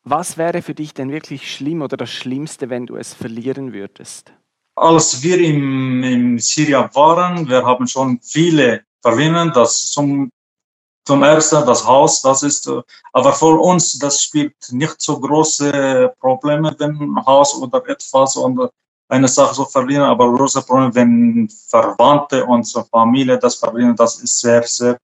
Was 0.03 0.37
wäre 0.37 0.61
für 0.61 0.75
dich 0.75 0.93
denn 0.93 1.11
wirklich 1.11 1.51
schlimm 1.51 1.81
oder 1.81 1.97
das 1.97 2.11
Schlimmste, 2.11 2.69
wenn 2.69 2.85
du 2.85 2.95
es 2.95 3.13
verlieren 3.13 3.73
würdest? 3.73 4.31
Als 4.75 5.23
wir 5.23 5.39
im, 5.39 6.03
in 6.03 6.37
Syrien 6.37 6.89
waren, 6.93 7.47
wir 7.49 7.65
haben 7.65 7.87
schon 7.87 8.19
viele 8.21 8.83
verwenden. 9.05 9.51
Das 9.53 9.91
zum, 9.91 10.29
zum 11.05 11.23
ersten 11.23 11.65
das 11.65 11.85
Haus, 11.85 12.21
das 12.21 12.43
ist, 12.43 12.67
äh, 12.67 12.81
aber 13.13 13.31
für 13.33 13.59
uns, 13.59 13.99
das 13.99 14.23
spielt 14.23 14.55
nicht 14.71 15.01
so 15.01 15.19
große 15.19 16.13
Probleme, 16.19 16.75
wenn 16.79 17.15
Haus 17.25 17.55
oder 17.55 17.79
etwas 17.87 18.35
und 18.35 18.69
eine 19.07 19.27
Sache 19.27 19.53
so 19.53 19.65
verlieren, 19.65 20.03
aber 20.03 20.33
große 20.35 20.61
Probleme, 20.63 20.95
wenn 20.95 21.49
Verwandte 21.69 22.43
und 22.45 22.65
Familie 22.91 23.37
das 23.37 23.55
verlieren, 23.55 23.95
das 23.95 24.19
ist 24.19 24.39
sehr, 24.39 24.63
sehr 24.63 24.97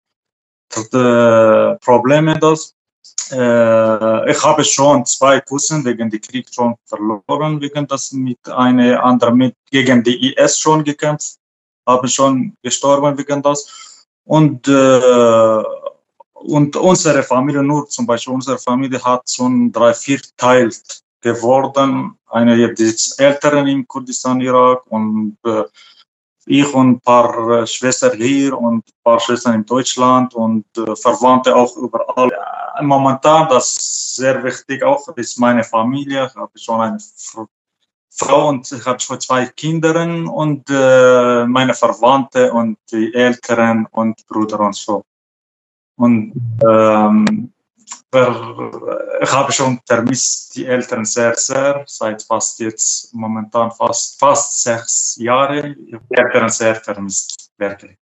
äh, 0.75 1.75
Probleme 1.85 2.39
das. 2.39 2.73
Äh, 3.31 4.31
ich 4.31 4.43
habe 4.43 4.63
schon 4.63 5.05
zwei 5.05 5.39
Kussen 5.41 5.85
wegen 5.85 6.09
des 6.09 6.21
Kriegs 6.21 6.55
schon 6.55 6.75
verloren, 6.85 7.61
wegen 7.61 7.85
das 7.87 8.11
mit 8.11 8.39
einer 8.49 9.03
anderen 9.03 9.37
mit 9.37 9.55
gegen 9.69 10.03
die 10.03 10.33
IS 10.33 10.57
schon 10.57 10.83
gekämpft, 10.83 11.37
habe 11.87 12.07
schon 12.07 12.55
gestorben 12.63 13.17
wegen 13.17 13.41
das. 13.41 13.90
Und, 14.25 14.67
äh, 14.67 15.63
und 16.33 16.75
unsere 16.75 17.23
Familie, 17.23 17.63
nur 17.63 17.87
zum 17.87 18.05
Beispiel 18.05 18.33
unsere 18.33 18.57
Familie 18.57 19.03
hat 19.03 19.29
schon 19.29 19.71
drei, 19.71 19.93
vier 19.93 20.21
Teil 20.37 20.71
geworden. 21.21 22.17
Eine 22.27 22.73
die 22.73 22.95
Älteren 23.17 23.67
im 23.67 23.87
Kurdistan, 23.87 24.41
Irak 24.41 24.83
und 24.89 25.37
äh, 25.45 25.63
ich 26.45 26.73
und 26.73 26.89
ein 26.89 26.99
paar 27.01 27.61
äh, 27.61 27.67
Schwestern 27.67 28.17
hier 28.17 28.57
und 28.57 28.87
ein 28.87 29.03
paar 29.03 29.19
Schwestern 29.19 29.55
in 29.55 29.65
Deutschland 29.65 30.33
und 30.33 30.65
äh, 30.77 30.95
Verwandte 30.95 31.55
auch 31.55 31.75
überall. 31.77 32.31
Momentan, 32.81 33.47
das 33.49 33.77
ist 33.77 34.15
sehr 34.15 34.43
wichtig 34.43 34.83
auch, 34.83 35.07
ist 35.15 35.39
meine 35.39 35.63
Familie. 35.63 36.27
Ich 36.27 36.35
habe 36.35 36.57
schon 36.57 36.81
eine 36.81 36.97
Frau 38.13 38.49
und 38.49 38.69
ich 38.71 38.85
habe 38.85 38.99
schon 38.99 39.19
zwei 39.21 39.45
Kinder 39.45 39.95
und 40.33 40.69
äh, 40.69 41.45
meine 41.45 41.73
Verwandte 41.73 42.51
und 42.51 42.77
die 42.91 43.13
Eltern 43.13 43.87
und 43.91 44.25
Brüder 44.27 44.59
und 44.59 44.75
so. 44.75 45.03
Und 45.95 46.33
ähm, 46.67 47.53
ich 48.13 49.31
habe 49.31 49.51
schon 49.51 49.79
vermisst 49.87 50.55
die 50.55 50.65
Eltern 50.65 51.05
sehr, 51.05 51.35
sehr, 51.35 51.83
seit 51.87 52.21
fast 52.23 52.59
jetzt 52.59 53.13
momentan 53.13 53.71
fast, 53.71 54.19
fast 54.19 54.61
sechs 54.63 55.15
Jahre. 55.17 55.75
Die 55.75 55.97
Eltern 56.09 56.49
sehr 56.49 56.75
vermisst, 56.75 57.51
wirklich. 57.57 57.97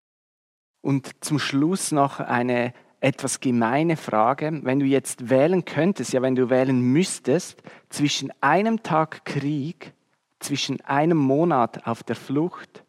Und 0.80 1.10
zum 1.20 1.38
Schluss 1.38 1.92
noch 1.92 2.20
eine 2.20 2.72
etwas 3.00 3.40
gemeine 3.40 3.96
Frage. 3.96 4.60
Wenn 4.62 4.80
du 4.80 4.86
jetzt 4.86 5.28
wählen 5.28 5.64
könntest, 5.64 6.12
ja, 6.12 6.22
wenn 6.22 6.34
du 6.34 6.50
wählen 6.50 6.80
müsstest, 6.80 7.62
zwischen 7.90 8.32
einem 8.40 8.82
Tag 8.82 9.24
Krieg 9.24 9.92
zwischen 10.40 10.80
einem 10.83 11.18
Monat 11.18 11.87
auf 11.87 12.02
der 12.02 12.16
Flucht 12.16 12.85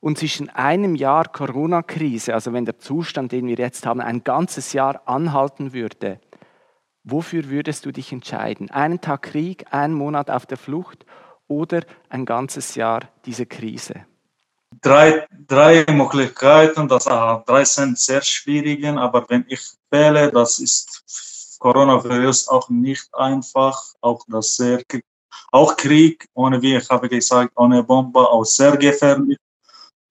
und 0.00 0.18
zwischen 0.18 0.48
einem 0.50 0.94
Jahr 0.94 1.24
Corona-Krise, 1.24 2.34
also 2.34 2.52
wenn 2.52 2.64
der 2.64 2.78
Zustand, 2.78 3.32
den 3.32 3.46
wir 3.46 3.56
jetzt 3.56 3.86
haben, 3.86 4.00
ein 4.00 4.22
ganzes 4.22 4.72
Jahr 4.72 5.02
anhalten 5.06 5.72
würde, 5.72 6.20
wofür 7.04 7.48
würdest 7.48 7.86
du 7.86 7.92
dich 7.92 8.12
entscheiden? 8.12 8.70
Einen 8.70 9.00
Tag 9.00 9.22
Krieg, 9.22 9.66
einen 9.70 9.94
Monat 9.94 10.30
auf 10.30 10.46
der 10.46 10.58
Flucht 10.58 11.04
oder 11.48 11.82
ein 12.08 12.26
ganzes 12.26 12.74
Jahr 12.74 13.08
diese 13.24 13.46
Krise? 13.46 14.06
Drei, 14.82 15.26
drei 15.46 15.86
Möglichkeiten, 15.90 16.86
das 16.88 17.04
drei 17.04 17.64
sind 17.64 17.98
sehr 17.98 18.20
schwierig, 18.22 18.84
aber 18.84 19.24
wenn 19.28 19.44
ich 19.48 19.66
wähle, 19.90 20.30
das 20.30 20.58
ist 20.58 21.58
Coronavirus 21.58 22.48
auch 22.48 22.68
nicht 22.68 23.08
einfach, 23.14 23.82
auch 24.00 24.24
das 24.28 24.56
sehr 24.56 24.82
auch 25.52 25.76
Krieg, 25.76 26.28
ohne, 26.34 26.60
wie 26.62 26.76
ich 26.76 26.88
habe 26.90 27.08
gesagt, 27.08 27.52
ohne 27.56 27.82
Bombe, 27.82 28.20
auch 28.20 28.44
sehr 28.44 28.76
gefährlich. 28.76 29.38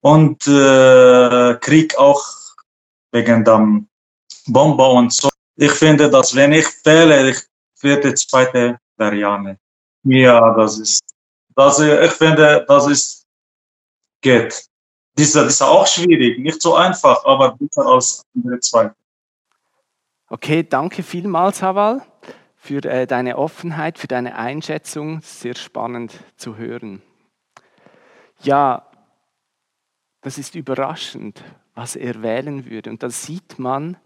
Und 0.01 0.47
äh, 0.47 1.55
Krieg 1.59 1.97
auch 1.97 2.23
wegen 3.11 3.43
der 3.43 3.81
Bombe 4.47 4.85
und 4.85 5.13
so. 5.13 5.29
Ich 5.55 5.71
finde, 5.71 6.09
dass 6.09 6.35
wenn 6.35 6.53
ich 6.53 6.67
wähle, 6.85 7.31
ich 7.31 7.39
werde 7.81 8.13
zweite 8.13 8.79
Variante. 8.95 9.57
Ja, 10.03 10.53
das 10.55 10.79
ist, 10.79 11.01
das, 11.55 11.79
ich 11.79 12.11
finde, 12.11 12.65
das 12.67 12.87
ist, 12.87 13.23
geht. 14.21 14.65
Dieser 15.17 15.47
ist 15.47 15.61
auch 15.61 15.87
schwierig, 15.87 16.37
nicht 16.39 16.61
so 16.61 16.75
einfach, 16.75 17.25
aber 17.25 17.57
besser 17.57 17.85
als 17.85 18.21
andere 18.35 18.59
zweite. 18.59 18.95
Okay, 20.29 20.63
danke 20.63 21.01
vielmals, 21.01 21.61
Haval 21.61 22.05
für 22.57 22.83
äh, 22.83 23.07
deine 23.07 23.37
Offenheit, 23.37 23.97
für 23.97 24.07
deine 24.07 24.35
Einschätzung. 24.35 25.21
Sehr 25.21 25.55
spannend 25.55 26.13
zu 26.35 26.57
hören. 26.57 27.01
Ja, 28.41 28.85
das 30.21 30.37
ist 30.37 30.55
überraschend, 30.55 31.43
was 31.75 31.95
er 31.95 32.21
wählen 32.21 32.65
würde. 32.65 32.89
Und 32.89 33.03
da 33.03 33.09
sieht 33.09 33.59
man, 33.59 33.97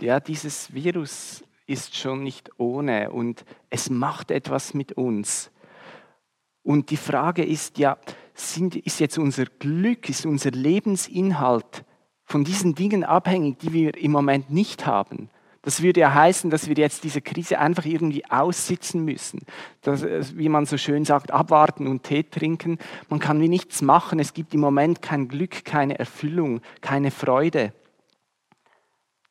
ja, 0.00 0.18
dieses 0.18 0.72
Virus 0.72 1.44
ist 1.66 1.96
schon 1.96 2.22
nicht 2.22 2.50
ohne 2.58 3.10
und 3.10 3.44
es 3.68 3.90
macht 3.90 4.30
etwas 4.30 4.74
mit 4.74 4.92
uns. 4.92 5.50
Und 6.62 6.90
die 6.90 6.96
Frage 6.96 7.44
ist 7.44 7.78
ja, 7.78 7.98
sind, 8.34 8.76
ist 8.76 9.00
jetzt 9.00 9.18
unser 9.18 9.44
Glück, 9.44 10.08
ist 10.08 10.26
unser 10.26 10.50
Lebensinhalt 10.50 11.84
von 12.24 12.44
diesen 12.44 12.74
Dingen 12.74 13.04
abhängig, 13.04 13.58
die 13.58 13.72
wir 13.72 13.96
im 13.96 14.12
Moment 14.12 14.50
nicht 14.50 14.86
haben? 14.86 15.30
Das 15.62 15.82
würde 15.82 16.00
ja 16.00 16.14
heißen, 16.14 16.50
dass 16.50 16.68
wir 16.68 16.76
jetzt 16.76 17.04
diese 17.04 17.20
Krise 17.20 17.58
einfach 17.58 17.84
irgendwie 17.84 18.24
aussitzen 18.30 19.04
müssen. 19.04 19.40
Das, 19.82 20.04
wie 20.36 20.48
man 20.48 20.66
so 20.66 20.76
schön 20.76 21.04
sagt, 21.04 21.30
abwarten 21.30 21.88
und 21.88 22.04
Tee 22.04 22.22
trinken. 22.22 22.78
Man 23.08 23.18
kann 23.18 23.40
wie 23.40 23.48
nichts 23.48 23.82
machen. 23.82 24.20
Es 24.20 24.34
gibt 24.34 24.54
im 24.54 24.60
Moment 24.60 25.02
kein 25.02 25.28
Glück, 25.28 25.64
keine 25.64 25.98
Erfüllung, 25.98 26.60
keine 26.80 27.10
Freude. 27.10 27.72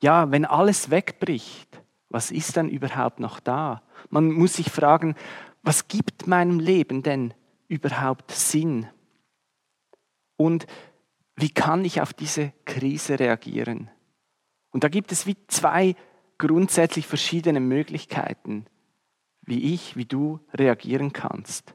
Ja, 0.01 0.29
wenn 0.29 0.45
alles 0.45 0.91
wegbricht, 0.91 1.81
was 2.09 2.31
ist 2.31 2.57
dann 2.57 2.69
überhaupt 2.69 3.19
noch 3.19 3.39
da? 3.39 3.81
Man 4.09 4.31
muss 4.31 4.55
sich 4.55 4.69
fragen, 4.69 5.15
was 5.63 5.87
gibt 5.87 6.27
meinem 6.27 6.59
Leben 6.59 7.03
denn 7.03 7.33
überhaupt 7.67 8.31
Sinn? 8.31 8.87
Und 10.35 10.67
wie 11.35 11.49
kann 11.49 11.83
ich 11.83 12.01
auf 12.01 12.13
diese 12.13 12.53
Krise 12.65 13.19
reagieren? 13.19 13.89
Und 14.71 14.83
da 14.83 14.89
gibt 14.89 15.11
es 15.11 15.25
wie 15.25 15.35
zwei 15.47 15.95
grundsätzlich 16.37 17.07
verschiedene 17.07 17.59
Möglichkeiten, 17.59 18.65
wie 19.41 19.73
ich, 19.73 19.95
wie 19.95 20.05
du 20.05 20.39
reagieren 20.53 21.13
kannst. 21.13 21.73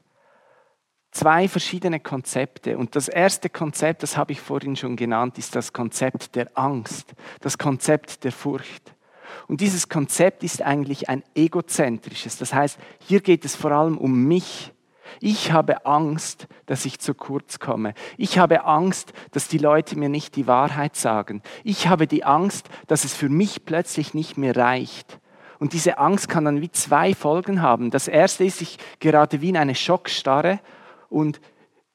zwei 1.11 1.47
verschiedene 1.47 1.99
Konzepte. 1.99 2.77
Und 2.77 2.95
das 2.95 3.07
erste 3.07 3.49
Konzept, 3.49 4.03
das 4.03 4.17
habe 4.17 4.31
ich 4.31 4.41
vorhin 4.41 4.75
schon 4.75 4.95
genannt, 4.95 5.37
ist 5.37 5.55
das 5.55 5.71
Konzept 5.71 6.35
der 6.35 6.57
Angst, 6.57 7.13
das 7.39 7.57
Konzept 7.57 8.23
der 8.23 8.31
Furcht. 8.31 8.95
Und 9.47 9.61
dieses 9.61 9.89
Konzept 9.89 10.43
ist 10.43 10.61
eigentlich 10.61 11.09
ein 11.09 11.23
egozentrisches. 11.35 12.37
Das 12.37 12.53
heißt, 12.53 12.79
hier 12.99 13.21
geht 13.21 13.45
es 13.45 13.55
vor 13.55 13.71
allem 13.71 13.97
um 13.97 14.23
mich. 14.25 14.71
Ich 15.19 15.51
habe 15.51 15.85
Angst, 15.85 16.47
dass 16.65 16.85
ich 16.85 16.99
zu 16.99 17.13
kurz 17.13 17.59
komme. 17.59 17.93
Ich 18.17 18.37
habe 18.37 18.65
Angst, 18.65 19.13
dass 19.31 19.47
die 19.47 19.57
Leute 19.57 19.97
mir 19.97 20.09
nicht 20.09 20.35
die 20.35 20.47
Wahrheit 20.47 20.95
sagen. 20.95 21.41
Ich 21.63 21.87
habe 21.87 22.07
die 22.07 22.23
Angst, 22.23 22.69
dass 22.87 23.03
es 23.03 23.13
für 23.13 23.29
mich 23.29 23.65
plötzlich 23.65 24.13
nicht 24.13 24.37
mehr 24.37 24.55
reicht. 24.55 25.19
Und 25.59 25.73
diese 25.73 25.97
Angst 25.97 26.27
kann 26.27 26.45
dann 26.45 26.61
wie 26.61 26.71
zwei 26.71 27.13
Folgen 27.13 27.61
haben. 27.61 27.89
Das 27.89 28.07
erste 28.07 28.43
ist, 28.43 28.61
ich 28.61 28.77
gerade 28.99 29.41
wie 29.41 29.49
in 29.49 29.57
eine 29.57 29.75
Schockstarre 29.75 30.59
und 31.09 31.39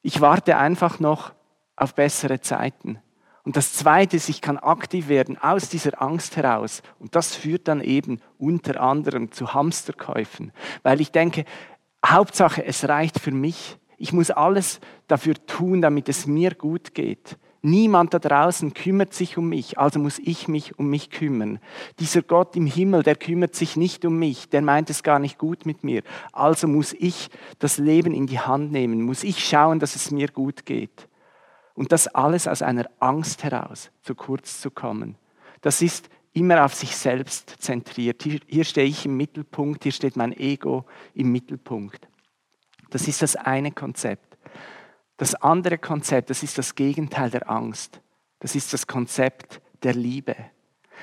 ich 0.01 0.21
warte 0.21 0.57
einfach 0.57 0.99
noch 0.99 1.33
auf 1.75 1.93
bessere 1.93 2.41
Zeiten. 2.41 2.99
Und 3.43 3.57
das 3.57 3.73
Zweite 3.73 4.17
ist, 4.17 4.29
ich 4.29 4.41
kann 4.41 4.57
aktiv 4.57 5.07
werden 5.07 5.37
aus 5.37 5.69
dieser 5.69 6.01
Angst 6.01 6.35
heraus. 6.35 6.81
Und 6.99 7.15
das 7.15 7.35
führt 7.35 7.67
dann 7.67 7.81
eben 7.81 8.21
unter 8.37 8.81
anderem 8.81 9.31
zu 9.31 9.53
Hamsterkäufen. 9.53 10.51
Weil 10.83 11.01
ich 11.01 11.11
denke, 11.11 11.45
Hauptsache, 12.05 12.65
es 12.65 12.87
reicht 12.87 13.19
für 13.19 13.31
mich. 13.31 13.77
Ich 13.97 14.13
muss 14.13 14.31
alles 14.31 14.79
dafür 15.07 15.35
tun, 15.45 15.81
damit 15.81 16.09
es 16.09 16.25
mir 16.25 16.55
gut 16.55 16.93
geht. 16.93 17.37
Niemand 17.61 18.13
da 18.13 18.19
draußen 18.19 18.73
kümmert 18.73 19.13
sich 19.13 19.37
um 19.37 19.49
mich, 19.49 19.77
also 19.77 19.99
muss 19.99 20.17
ich 20.19 20.47
mich 20.47 20.79
um 20.79 20.89
mich 20.89 21.09
kümmern. 21.09 21.59
Dieser 21.99 22.21
Gott 22.21 22.55
im 22.55 22.65
Himmel, 22.65 23.03
der 23.03 23.17
kümmert 23.17 23.53
sich 23.53 23.75
nicht 23.75 24.05
um 24.05 24.17
mich, 24.17 24.47
der 24.47 24.61
meint 24.61 24.89
es 24.89 25.03
gar 25.03 25.19
nicht 25.19 25.37
gut 25.37 25.65
mit 25.65 25.83
mir. 25.83 26.03
Also 26.31 26.69
muss 26.69 26.93
ich 26.93 27.29
das 27.59 27.77
Leben 27.77 28.13
in 28.13 28.27
die 28.27 28.39
Hand 28.39 28.71
nehmen, 28.71 29.01
muss 29.01 29.25
ich 29.25 29.45
schauen, 29.45 29.79
dass 29.79 29.97
es 29.97 30.09
mir 30.09 30.29
gut 30.29 30.65
geht. 30.65 31.09
Und 31.73 31.91
das 31.91 32.07
alles 32.07 32.47
aus 32.47 32.61
einer 32.61 32.89
Angst 32.99 33.43
heraus, 33.43 33.91
zu 34.03 34.15
kurz 34.15 34.61
zu 34.61 34.71
kommen. 34.71 35.15
Das 35.59 35.81
ist 35.81 36.09
immer 36.39 36.65
auf 36.65 36.73
sich 36.73 36.95
selbst 36.95 37.55
zentriert. 37.59 38.23
Hier, 38.23 38.39
hier 38.47 38.63
stehe 38.63 38.87
ich 38.87 39.05
im 39.05 39.17
Mittelpunkt, 39.17 39.83
hier 39.83 39.91
steht 39.91 40.15
mein 40.15 40.33
Ego 40.33 40.85
im 41.13 41.31
Mittelpunkt. 41.31 42.07
Das 42.89 43.07
ist 43.07 43.21
das 43.21 43.35
eine 43.35 43.71
Konzept. 43.71 44.37
Das 45.17 45.35
andere 45.35 45.77
Konzept, 45.77 46.29
das 46.29 46.43
ist 46.43 46.57
das 46.57 46.75
Gegenteil 46.75 47.29
der 47.29 47.49
Angst. 47.49 48.01
Das 48.39 48.55
ist 48.55 48.73
das 48.73 48.87
Konzept 48.87 49.61
der 49.83 49.93
Liebe. 49.93 50.35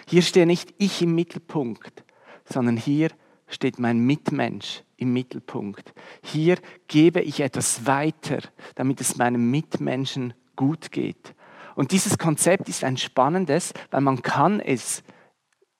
Hier 0.09 0.23
stehe 0.23 0.47
nicht 0.47 0.75
ich 0.79 1.03
im 1.03 1.15
Mittelpunkt, 1.15 2.05
sondern 2.45 2.77
hier 2.77 3.11
steht 3.47 3.79
mein 3.79 3.99
Mitmensch 3.99 4.83
im 4.97 5.13
Mittelpunkt. 5.13 5.93
Hier 6.23 6.57
gebe 6.89 7.21
ich 7.21 7.41
etwas 7.41 7.87
weiter, 7.87 8.39
damit 8.75 9.01
es 9.01 9.17
meinem 9.17 9.51
Mitmenschen 9.51 10.35
gut 10.57 10.91
geht. 10.91 11.35
Und 11.75 11.93
dieses 11.93 12.17
Konzept 12.17 12.69
ist 12.69 12.85
ein 12.85 12.97
spannendes, 12.97 13.75
weil 13.91 14.01
man 14.01 14.23
kann 14.23 14.61
es 14.61 15.03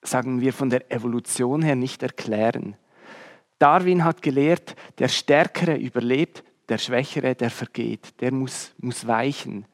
sagen 0.07 0.41
wir, 0.41 0.53
von 0.53 0.69
der 0.69 0.91
Evolution 0.91 1.61
her 1.61 1.75
nicht 1.75 2.03
erklären. 2.03 2.75
Darwin 3.59 4.03
hat 4.03 4.21
gelehrt, 4.21 4.75
der 4.99 5.07
Stärkere 5.07 5.75
überlebt, 5.75 6.43
der 6.69 6.77
Schwächere, 6.77 7.35
der 7.35 7.49
vergeht, 7.49 8.19
der 8.21 8.31
muss, 8.31 8.73
muss 8.77 9.07
weichen. 9.07 9.65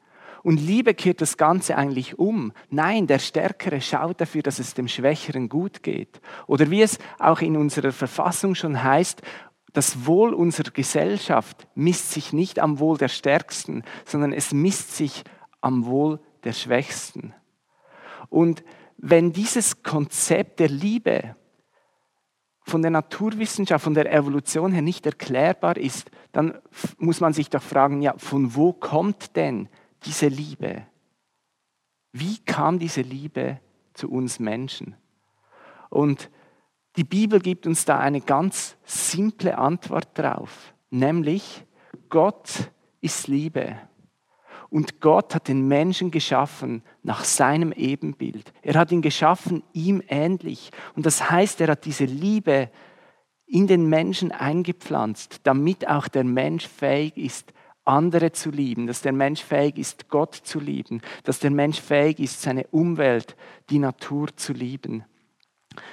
Und 0.42 0.60
Liebe 0.60 0.94
kehrt 0.94 1.22
das 1.22 1.38
Ganze 1.38 1.76
eigentlich 1.76 2.18
um. 2.18 2.52
Nein, 2.68 3.06
der 3.06 3.18
Stärkere 3.18 3.80
schaut 3.80 4.20
dafür, 4.20 4.42
dass 4.42 4.58
es 4.58 4.74
dem 4.74 4.88
Schwächeren 4.88 5.48
gut 5.48 5.82
geht. 5.82 6.20
Oder 6.46 6.70
wie 6.70 6.82
es 6.82 6.98
auch 7.18 7.40
in 7.40 7.56
unserer 7.56 7.92
Verfassung 7.92 8.54
schon 8.54 8.82
heißt, 8.82 9.22
das 9.72 10.06
Wohl 10.06 10.34
unserer 10.34 10.70
Gesellschaft 10.70 11.66
misst 11.74 12.12
sich 12.12 12.32
nicht 12.32 12.58
am 12.58 12.78
Wohl 12.78 12.98
der 12.98 13.08
Stärksten, 13.08 13.82
sondern 14.04 14.32
es 14.32 14.52
misst 14.52 14.96
sich 14.96 15.24
am 15.62 15.86
Wohl 15.86 16.20
der 16.44 16.52
Schwächsten. 16.52 17.34
Und 18.28 18.62
wenn 19.06 19.34
dieses 19.34 19.82
Konzept 19.82 20.60
der 20.60 20.70
Liebe 20.70 21.36
von 22.62 22.80
der 22.80 22.90
Naturwissenschaft, 22.90 23.84
von 23.84 23.92
der 23.92 24.10
Evolution 24.10 24.72
her 24.72 24.80
nicht 24.80 25.04
erklärbar 25.04 25.76
ist, 25.76 26.10
dann 26.32 26.58
muss 26.96 27.20
man 27.20 27.34
sich 27.34 27.50
doch 27.50 27.62
fragen, 27.62 28.00
ja, 28.00 28.14
von 28.16 28.54
wo 28.54 28.72
kommt 28.72 29.36
denn 29.36 29.68
diese 30.04 30.28
Liebe? 30.28 30.86
Wie 32.12 32.38
kam 32.38 32.78
diese 32.78 33.02
Liebe 33.02 33.60
zu 33.92 34.10
uns 34.10 34.38
Menschen? 34.38 34.96
Und 35.90 36.30
die 36.96 37.04
Bibel 37.04 37.40
gibt 37.40 37.66
uns 37.66 37.84
da 37.84 37.98
eine 37.98 38.22
ganz 38.22 38.74
simple 38.84 39.58
Antwort 39.58 40.18
drauf, 40.18 40.72
nämlich 40.88 41.66
Gott 42.08 42.70
ist 43.02 43.28
Liebe. 43.28 43.76
Und 44.74 45.00
Gott 45.00 45.36
hat 45.36 45.46
den 45.46 45.68
Menschen 45.68 46.10
geschaffen 46.10 46.82
nach 47.04 47.22
seinem 47.22 47.70
Ebenbild. 47.70 48.52
Er 48.60 48.74
hat 48.74 48.90
ihn 48.90 49.02
geschaffen 49.02 49.62
ihm 49.72 50.02
ähnlich. 50.08 50.72
Und 50.96 51.06
das 51.06 51.30
heißt, 51.30 51.60
er 51.60 51.68
hat 51.68 51.84
diese 51.84 52.06
Liebe 52.06 52.70
in 53.46 53.68
den 53.68 53.88
Menschen 53.88 54.32
eingepflanzt, 54.32 55.42
damit 55.44 55.86
auch 55.86 56.08
der 56.08 56.24
Mensch 56.24 56.66
fähig 56.66 57.16
ist, 57.16 57.52
andere 57.84 58.32
zu 58.32 58.50
lieben, 58.50 58.88
dass 58.88 59.00
der 59.00 59.12
Mensch 59.12 59.44
fähig 59.44 59.78
ist, 59.78 60.08
Gott 60.08 60.34
zu 60.34 60.58
lieben, 60.58 61.02
dass 61.22 61.38
der 61.38 61.52
Mensch 61.52 61.80
fähig 61.80 62.18
ist, 62.18 62.42
seine 62.42 62.66
Umwelt, 62.72 63.36
die 63.70 63.78
Natur 63.78 64.36
zu 64.36 64.52
lieben. 64.52 65.04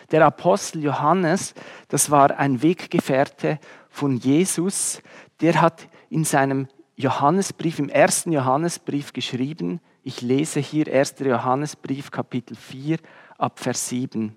Der 0.09 0.25
Apostel 0.25 0.81
Johannes, 0.81 1.53
das 1.87 2.09
war 2.09 2.35
ein 2.39 2.63
Weggefährte 2.63 3.59
von 3.89 4.17
Jesus, 4.17 5.03
der 5.39 5.61
hat 5.61 5.87
in 6.09 6.23
seinem 6.23 6.67
Johannesbrief, 6.95 7.79
im 7.79 7.89
ersten 7.89 8.31
Johannesbrief 8.31 9.13
geschrieben. 9.13 9.79
Ich 10.03 10.21
lese 10.21 10.59
hier 10.59 10.87
1. 10.87 11.15
Johannesbrief 11.19 12.11
Kapitel 12.11 12.55
4 12.55 12.97
ab 13.37 13.59
Vers 13.59 13.89
7. 13.89 14.35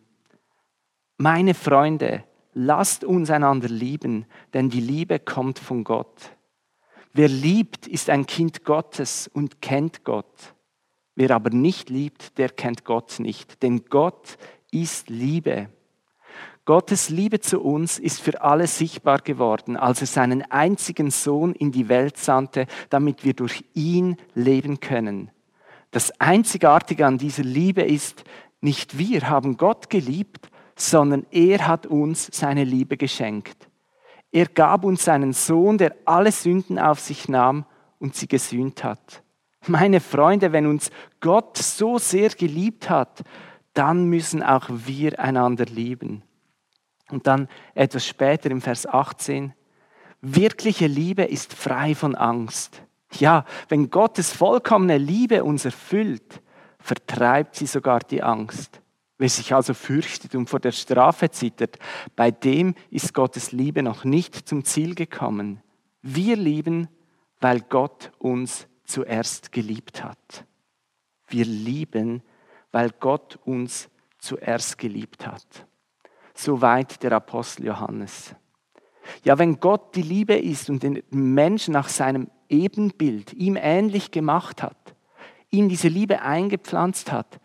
Meine 1.17 1.55
Freunde, 1.55 2.25
lasst 2.53 3.05
uns 3.05 3.31
einander 3.31 3.69
lieben, 3.69 4.27
denn 4.53 4.71
die 4.71 4.81
Liebe 4.81 5.19
kommt 5.19 5.59
von 5.59 5.85
Gott. 5.85 6.31
Wer 7.13 7.29
liebt, 7.29 7.87
ist 7.87 8.11
ein 8.11 8.27
Kind 8.27 8.65
Gottes 8.65 9.29
und 9.29 9.61
kennt 9.61 10.05
Gott. 10.05 10.55
Wer 11.15 11.31
aber 11.31 11.51
nicht 11.51 11.91
liebt, 11.91 12.39
der 12.39 12.49
kennt 12.49 12.85
Gott 12.85 13.21
nicht, 13.21 13.63
denn 13.63 13.85
Gott 13.85 14.37
ist 14.73 15.09
Liebe. 15.09 15.69
Gottes 16.67 17.11
Liebe 17.11 17.41
zu 17.41 17.61
uns 17.61 17.99
ist 17.99 18.23
für 18.23 18.41
alle 18.41 18.67
sichtbar 18.67 19.19
geworden, 19.19 19.77
als 19.77 20.01
er 20.01 20.07
seinen 20.07 20.51
einzigen 20.51 21.11
Sohn 21.11 21.53
in 21.53 21.73
die 21.73 21.91
Welt 21.91 22.17
sandte, 22.17 22.67
damit 22.89 23.23
wir 23.23 23.35
durch 23.35 23.65
ihn 23.75 24.17
leben 24.35 24.81
können. 24.81 25.31
Das 25.91 26.19
Einzigartige 26.21 27.07
an 27.07 27.19
dieser 27.19 27.45
Liebe 27.45 27.83
ist, 27.83 28.25
nicht 28.63 28.97
wir 28.97 29.29
haben 29.29 29.59
Gott 29.59 29.91
geliebt, 29.91 30.49
sondern 30.75 31.27
er 31.31 31.67
hat 31.69 31.87
uns 31.87 32.31
seine 32.33 32.65
Liebe 32.65 32.97
geschenkt. 32.97 33.69
Er 34.33 34.47
gab 34.47 34.85
uns 34.85 35.05
seinen 35.05 35.35
Sohn, 35.35 35.77
der 35.77 35.95
alle 36.07 36.33
Sünden 36.33 36.79
auf 36.79 36.99
sich 36.99 37.29
nahm 37.29 37.67
und 37.99 38.17
sie 38.17 38.27
gesühnt 38.27 38.83
hat. 38.83 39.23
Meine 39.67 40.01
Freunde, 40.01 40.53
wenn 40.53 40.67
uns 40.67 40.91
Gott 41.21 41.59
so 41.59 41.99
sehr 41.99 42.31
geliebt 42.31 42.89
hat, 42.89 43.23
dann 43.75 44.07
müssen 44.07 44.43
auch 44.43 44.69
wir 44.69 45.21
einander 45.21 45.67
lieben. 45.67 46.23
Und 47.11 47.27
dann 47.27 47.49
etwas 47.75 48.07
später 48.07 48.51
im 48.51 48.61
Vers 48.61 48.87
18, 48.87 49.53
wirkliche 50.21 50.87
Liebe 50.87 51.25
ist 51.25 51.53
frei 51.53 51.95
von 51.95 52.15
Angst. 52.15 52.83
Ja, 53.19 53.45
wenn 53.69 53.91
Gottes 53.91 54.33
vollkommene 54.33 54.99
Liebe 54.99 55.45
uns 55.45 55.65
erfüllt, 55.65 56.43
vertreibt 56.79 57.57
sie 57.57 57.67
sogar 57.67 58.01
die 58.01 58.23
Angst. 58.23 58.81
Wer 59.17 59.29
sich 59.29 59.55
also 59.55 59.75
fürchtet 59.75 60.35
und 60.35 60.51
vor 60.51 60.59
der 60.61 60.73
Strafe 60.73 61.31
zittert, 61.31 61.79
bei 62.17 62.31
dem 62.31 62.75
ist 62.91 63.15
Gottes 63.15 63.53
Liebe 63.53 63.83
noch 63.83 64.05
nicht 64.05 64.49
zum 64.49 64.65
Ziel 64.65 64.95
gekommen. 64.95 65.63
Wir 66.03 66.37
lieben, 66.37 66.89
weil 67.41 67.61
Gott 67.61 68.13
uns 68.19 68.67
zuerst 68.85 69.53
geliebt 69.53 70.03
hat. 70.03 70.45
Wir 71.29 71.45
lieben, 71.45 72.23
weil 72.73 72.91
Gott 72.91 73.39
uns 73.45 73.89
zuerst 74.19 74.79
geliebt 74.79 75.27
hat. 75.27 75.67
Soweit 76.35 77.03
der 77.03 77.13
Apostel 77.13 77.67
Johannes. 77.67 78.35
Ja, 79.23 79.39
wenn 79.39 79.61
Gott 79.61 79.95
die 79.95 80.03
Liebe 80.03 80.35
ist 80.35 80.69
und 80.69 80.83
den 80.83 81.03
Menschen 81.11 81.73
nach 81.73 81.89
seinem 81.89 82.29
Ebenbild 82.49 83.33
ihm 83.33 83.57
ähnlich 83.61 84.11
gemacht 84.11 84.63
hat, 84.63 84.95
ihn 85.51 85.69
diese 85.69 85.89
Liebe 85.89 86.23
eingepflanzt 86.23 87.13
hat, 87.13 87.41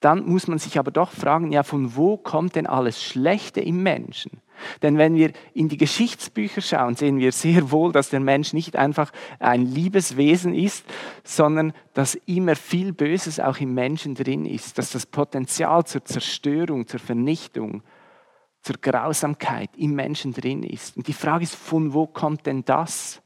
dann 0.00 0.26
muss 0.26 0.46
man 0.46 0.58
sich 0.58 0.78
aber 0.78 0.92
doch 0.92 1.10
fragen, 1.10 1.50
ja, 1.50 1.64
von 1.64 1.96
wo 1.96 2.16
kommt 2.16 2.54
denn 2.54 2.66
alles 2.66 3.02
Schlechte 3.02 3.60
im 3.60 3.82
Menschen? 3.82 4.40
Denn 4.82 4.96
wenn 4.96 5.14
wir 5.14 5.32
in 5.54 5.68
die 5.68 5.76
Geschichtsbücher 5.76 6.60
schauen, 6.60 6.94
sehen 6.94 7.18
wir 7.18 7.32
sehr 7.32 7.70
wohl, 7.70 7.92
dass 7.92 8.10
der 8.10 8.20
Mensch 8.20 8.52
nicht 8.52 8.76
einfach 8.76 9.12
ein 9.38 9.62
Liebeswesen 9.62 10.54
ist, 10.54 10.84
sondern 11.24 11.72
dass 11.94 12.16
immer 12.26 12.54
viel 12.54 12.92
Böses 12.92 13.40
auch 13.40 13.58
im 13.58 13.74
Menschen 13.74 14.14
drin 14.14 14.46
ist, 14.46 14.78
dass 14.78 14.90
das 14.90 15.06
Potenzial 15.06 15.84
zur 15.84 16.04
Zerstörung, 16.04 16.86
zur 16.86 17.00
Vernichtung, 17.00 17.82
zur 18.68 18.76
Grausamkeit 18.82 19.70
im 19.78 19.94
Menschen 19.94 20.34
drin 20.34 20.62
ist. 20.62 20.94
Und 20.98 21.08
die 21.08 21.14
Frage 21.14 21.44
ist, 21.44 21.54
von 21.54 21.94
wo 21.94 22.06
kommt 22.06 22.44
denn 22.44 22.66
das? 22.66 23.22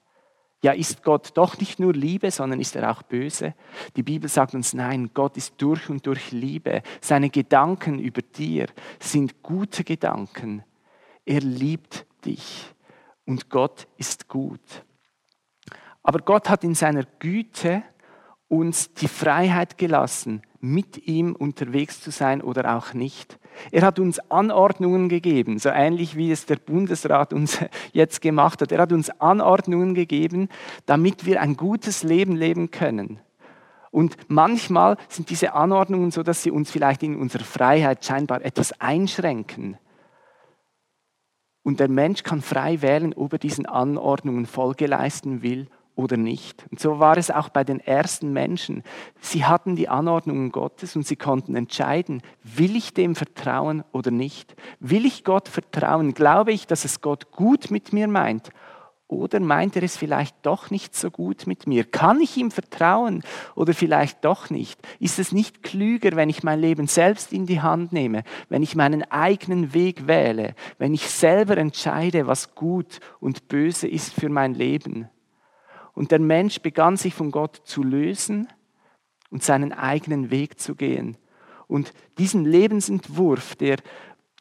Ja, 0.62 0.70
ist 0.70 1.02
Gott 1.02 1.33
doch 1.35 1.59
nicht 1.59 1.81
nur 1.81 1.92
Liebe, 1.92 2.31
sondern 2.31 2.61
ist 2.61 2.76
er 2.76 2.88
auch 2.88 3.02
böse? 3.02 3.57
Die 3.96 4.05
Bibel 4.05 4.31
sagt 4.31 4.55
uns, 4.55 4.72
nein, 4.72 5.11
Gott 5.12 5.37
ist 5.37 5.55
durch 5.59 5.90
und 5.90 6.07
durch 6.07 6.31
Liebe. 6.31 6.83
Seine 7.00 7.28
Gedanken 7.28 7.98
über 7.98 8.22
dir 8.22 8.68
sind 9.00 9.42
gute 9.42 9.83
Gedanken. 9.83 10.62
Er 11.24 11.40
liebt 11.40 12.07
dich 12.24 12.72
und 13.26 13.50
Gott 13.50 13.88
ist 13.96 14.28
gut. 14.28 14.85
Aber 16.05 16.20
Gott 16.20 16.48
hat 16.50 16.62
in 16.62 16.76
seiner 16.76 17.02
Güte 17.18 17.83
uns 18.46 18.94
die 18.94 19.09
Freiheit 19.09 19.76
gelassen, 19.76 20.42
mit 20.61 21.09
ihm 21.09 21.35
unterwegs 21.35 22.00
zu 22.00 22.12
sein 22.12 22.42
oder 22.42 22.76
auch 22.76 22.94
nicht. 22.94 23.40
Er 23.71 23.83
hat 23.83 23.99
uns 23.99 24.19
Anordnungen 24.31 25.09
gegeben, 25.09 25.59
so 25.59 25.69
ähnlich 25.69 26.17
wie 26.17 26.31
es 26.31 26.47
der 26.47 26.57
Bundesrat 26.57 27.33
uns 27.33 27.59
jetzt 27.93 28.21
gemacht 28.21 28.61
hat. 28.61 28.73
Er 28.73 28.81
hat 28.81 28.93
uns 28.93 29.11
Anordnungen 29.21 29.95
gegeben, 29.95 30.49
damit 30.87 31.27
wir 31.27 31.41
ein 31.41 31.57
gutes 31.57 32.03
Leben 32.03 32.37
leben 32.37 32.71
können. 32.71 33.21
Und 33.91 34.17
manchmal 34.29 34.97
sind 35.09 35.29
diese 35.29 35.53
Anordnungen 35.53 36.11
so, 36.11 36.23
dass 36.23 36.43
sie 36.43 36.51
uns 36.51 36.71
vielleicht 36.71 37.03
in 37.03 37.17
unserer 37.17 37.45
Freiheit 37.45 38.05
scheinbar 38.05 38.43
etwas 38.43 38.81
einschränken. 38.81 39.77
Und 41.62 41.79
der 41.79 41.88
Mensch 41.88 42.23
kann 42.23 42.41
frei 42.41 42.83
wählen, 42.83 43.12
ob 43.15 43.35
er 43.35 43.38
diesen 43.38 43.67
Anordnungen 43.67 44.47
Folge 44.47 44.87
leisten 44.87 45.43
will 45.43 45.69
oder 46.03 46.17
nicht. 46.17 46.67
Und 46.71 46.81
so 46.81 46.99
war 46.99 47.17
es 47.17 47.31
auch 47.31 47.49
bei 47.49 47.65
den 47.65 47.81
ersten 47.81 48.33
Menschen. 48.33 48.83
Sie 49.21 49.45
hatten 49.45 49.77
die 49.77 49.88
Anordnungen 49.88 50.53
Gottes 50.53 50.97
und 50.97 51.07
sie 51.07 51.17
konnten 51.17 51.55
entscheiden, 51.55 52.23
will 52.43 52.77
ich 52.77 52.93
dem 52.93 53.15
vertrauen 53.15 53.85
oder 53.93 54.11
nicht? 54.11 54.55
Will 54.81 55.07
ich 55.07 55.25
Gott 55.25 55.49
vertrauen? 55.49 56.15
Glaube 56.15 56.53
ich, 56.53 56.67
dass 56.67 56.85
es 56.85 57.01
Gott 57.01 57.31
gut 57.33 57.71
mit 57.71 57.93
mir 57.93 58.09
meint? 58.09 58.51
Oder 59.12 59.41
meint 59.41 59.77
er 59.77 59.83
es 59.83 59.99
vielleicht 59.99 60.35
doch 60.41 60.71
nicht 60.71 60.97
so 60.97 61.11
gut 61.11 61.47
mit 61.47 61.67
mir? 61.67 61.85
Kann 61.85 62.19
ich 62.23 62.35
ihm 62.38 62.51
vertrauen 62.51 63.23
oder 63.55 63.75
vielleicht 63.75 64.25
doch 64.25 64.49
nicht? 64.49 64.81
Ist 65.01 65.19
es 65.19 65.33
nicht 65.33 65.62
klüger, 65.62 66.17
wenn 66.17 66.31
ich 66.31 66.43
mein 66.43 66.59
Leben 66.59 66.87
selbst 66.87 67.31
in 67.31 67.45
die 67.45 67.61
Hand 67.61 67.93
nehme, 67.93 68.25
wenn 68.49 68.62
ich 68.62 68.75
meinen 68.75 69.03
eigenen 69.11 69.75
Weg 69.75 70.07
wähle, 70.07 70.55
wenn 70.79 70.95
ich 70.95 71.11
selber 71.11 71.59
entscheide, 71.59 72.27
was 72.27 72.55
gut 72.55 73.01
und 73.21 73.49
böse 73.49 73.87
ist 73.87 74.15
für 74.15 74.31
mein 74.31 74.55
Leben? 74.55 75.11
Und 75.94 76.11
der 76.11 76.18
Mensch 76.18 76.61
begann 76.61 76.96
sich 76.96 77.14
von 77.14 77.31
Gott 77.31 77.61
zu 77.64 77.83
lösen 77.83 78.48
und 79.31 79.42
seinen 79.42 79.72
eigenen 79.72 80.31
Weg 80.31 80.59
zu 80.59 80.74
gehen. 80.74 81.16
Und 81.66 81.92
diesen 82.18 82.44
Lebensentwurf, 82.44 83.55
der 83.57 83.78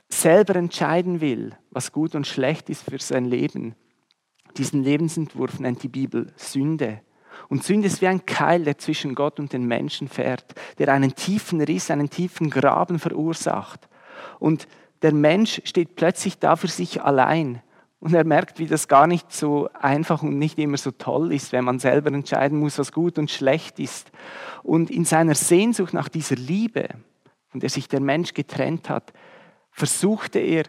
selber 0.09 0.55
entscheiden 0.55 1.21
will, 1.21 1.57
was 1.69 1.91
gut 1.91 2.15
und 2.15 2.27
schlecht 2.27 2.69
ist 2.69 2.83
für 2.83 2.99
sein 2.99 3.25
Leben, 3.25 3.75
diesen 4.57 4.83
Lebensentwurf 4.83 5.59
nennt 5.59 5.83
die 5.83 5.87
Bibel 5.87 6.33
Sünde. 6.35 7.01
Und 7.47 7.63
Sünde 7.63 7.87
ist 7.87 8.01
wie 8.01 8.07
ein 8.07 8.25
Keil, 8.25 8.63
der 8.63 8.77
zwischen 8.77 9.15
Gott 9.15 9.39
und 9.39 9.53
den 9.53 9.65
Menschen 9.65 10.07
fährt, 10.07 10.55
der 10.77 10.93
einen 10.93 11.15
tiefen 11.15 11.61
Riss, 11.61 11.89
einen 11.89 12.09
tiefen 12.09 12.49
Graben 12.49 12.99
verursacht. 12.99 13.87
Und 14.39 14.67
der 15.01 15.13
Mensch 15.13 15.61
steht 15.65 15.95
plötzlich 15.95 16.39
da 16.39 16.55
für 16.55 16.67
sich 16.67 17.01
allein. 17.01 17.61
Und 18.01 18.15
er 18.15 18.25
merkt, 18.25 18.57
wie 18.57 18.65
das 18.65 18.87
gar 18.87 19.05
nicht 19.05 19.31
so 19.31 19.69
einfach 19.79 20.23
und 20.23 20.39
nicht 20.39 20.57
immer 20.57 20.77
so 20.77 20.89
toll 20.89 21.31
ist, 21.31 21.51
wenn 21.51 21.63
man 21.63 21.77
selber 21.77 22.11
entscheiden 22.11 22.57
muss, 22.57 22.79
was 22.79 22.91
gut 22.91 23.19
und 23.19 23.29
schlecht 23.29 23.79
ist. 23.79 24.11
Und 24.63 24.89
in 24.89 25.05
seiner 25.05 25.35
Sehnsucht 25.35 25.93
nach 25.93 26.09
dieser 26.09 26.35
Liebe, 26.35 26.89
von 27.49 27.59
der 27.59 27.69
sich 27.69 27.87
der 27.87 28.01
Mensch 28.01 28.33
getrennt 28.33 28.89
hat, 28.89 29.13
versuchte 29.69 30.39
er 30.39 30.63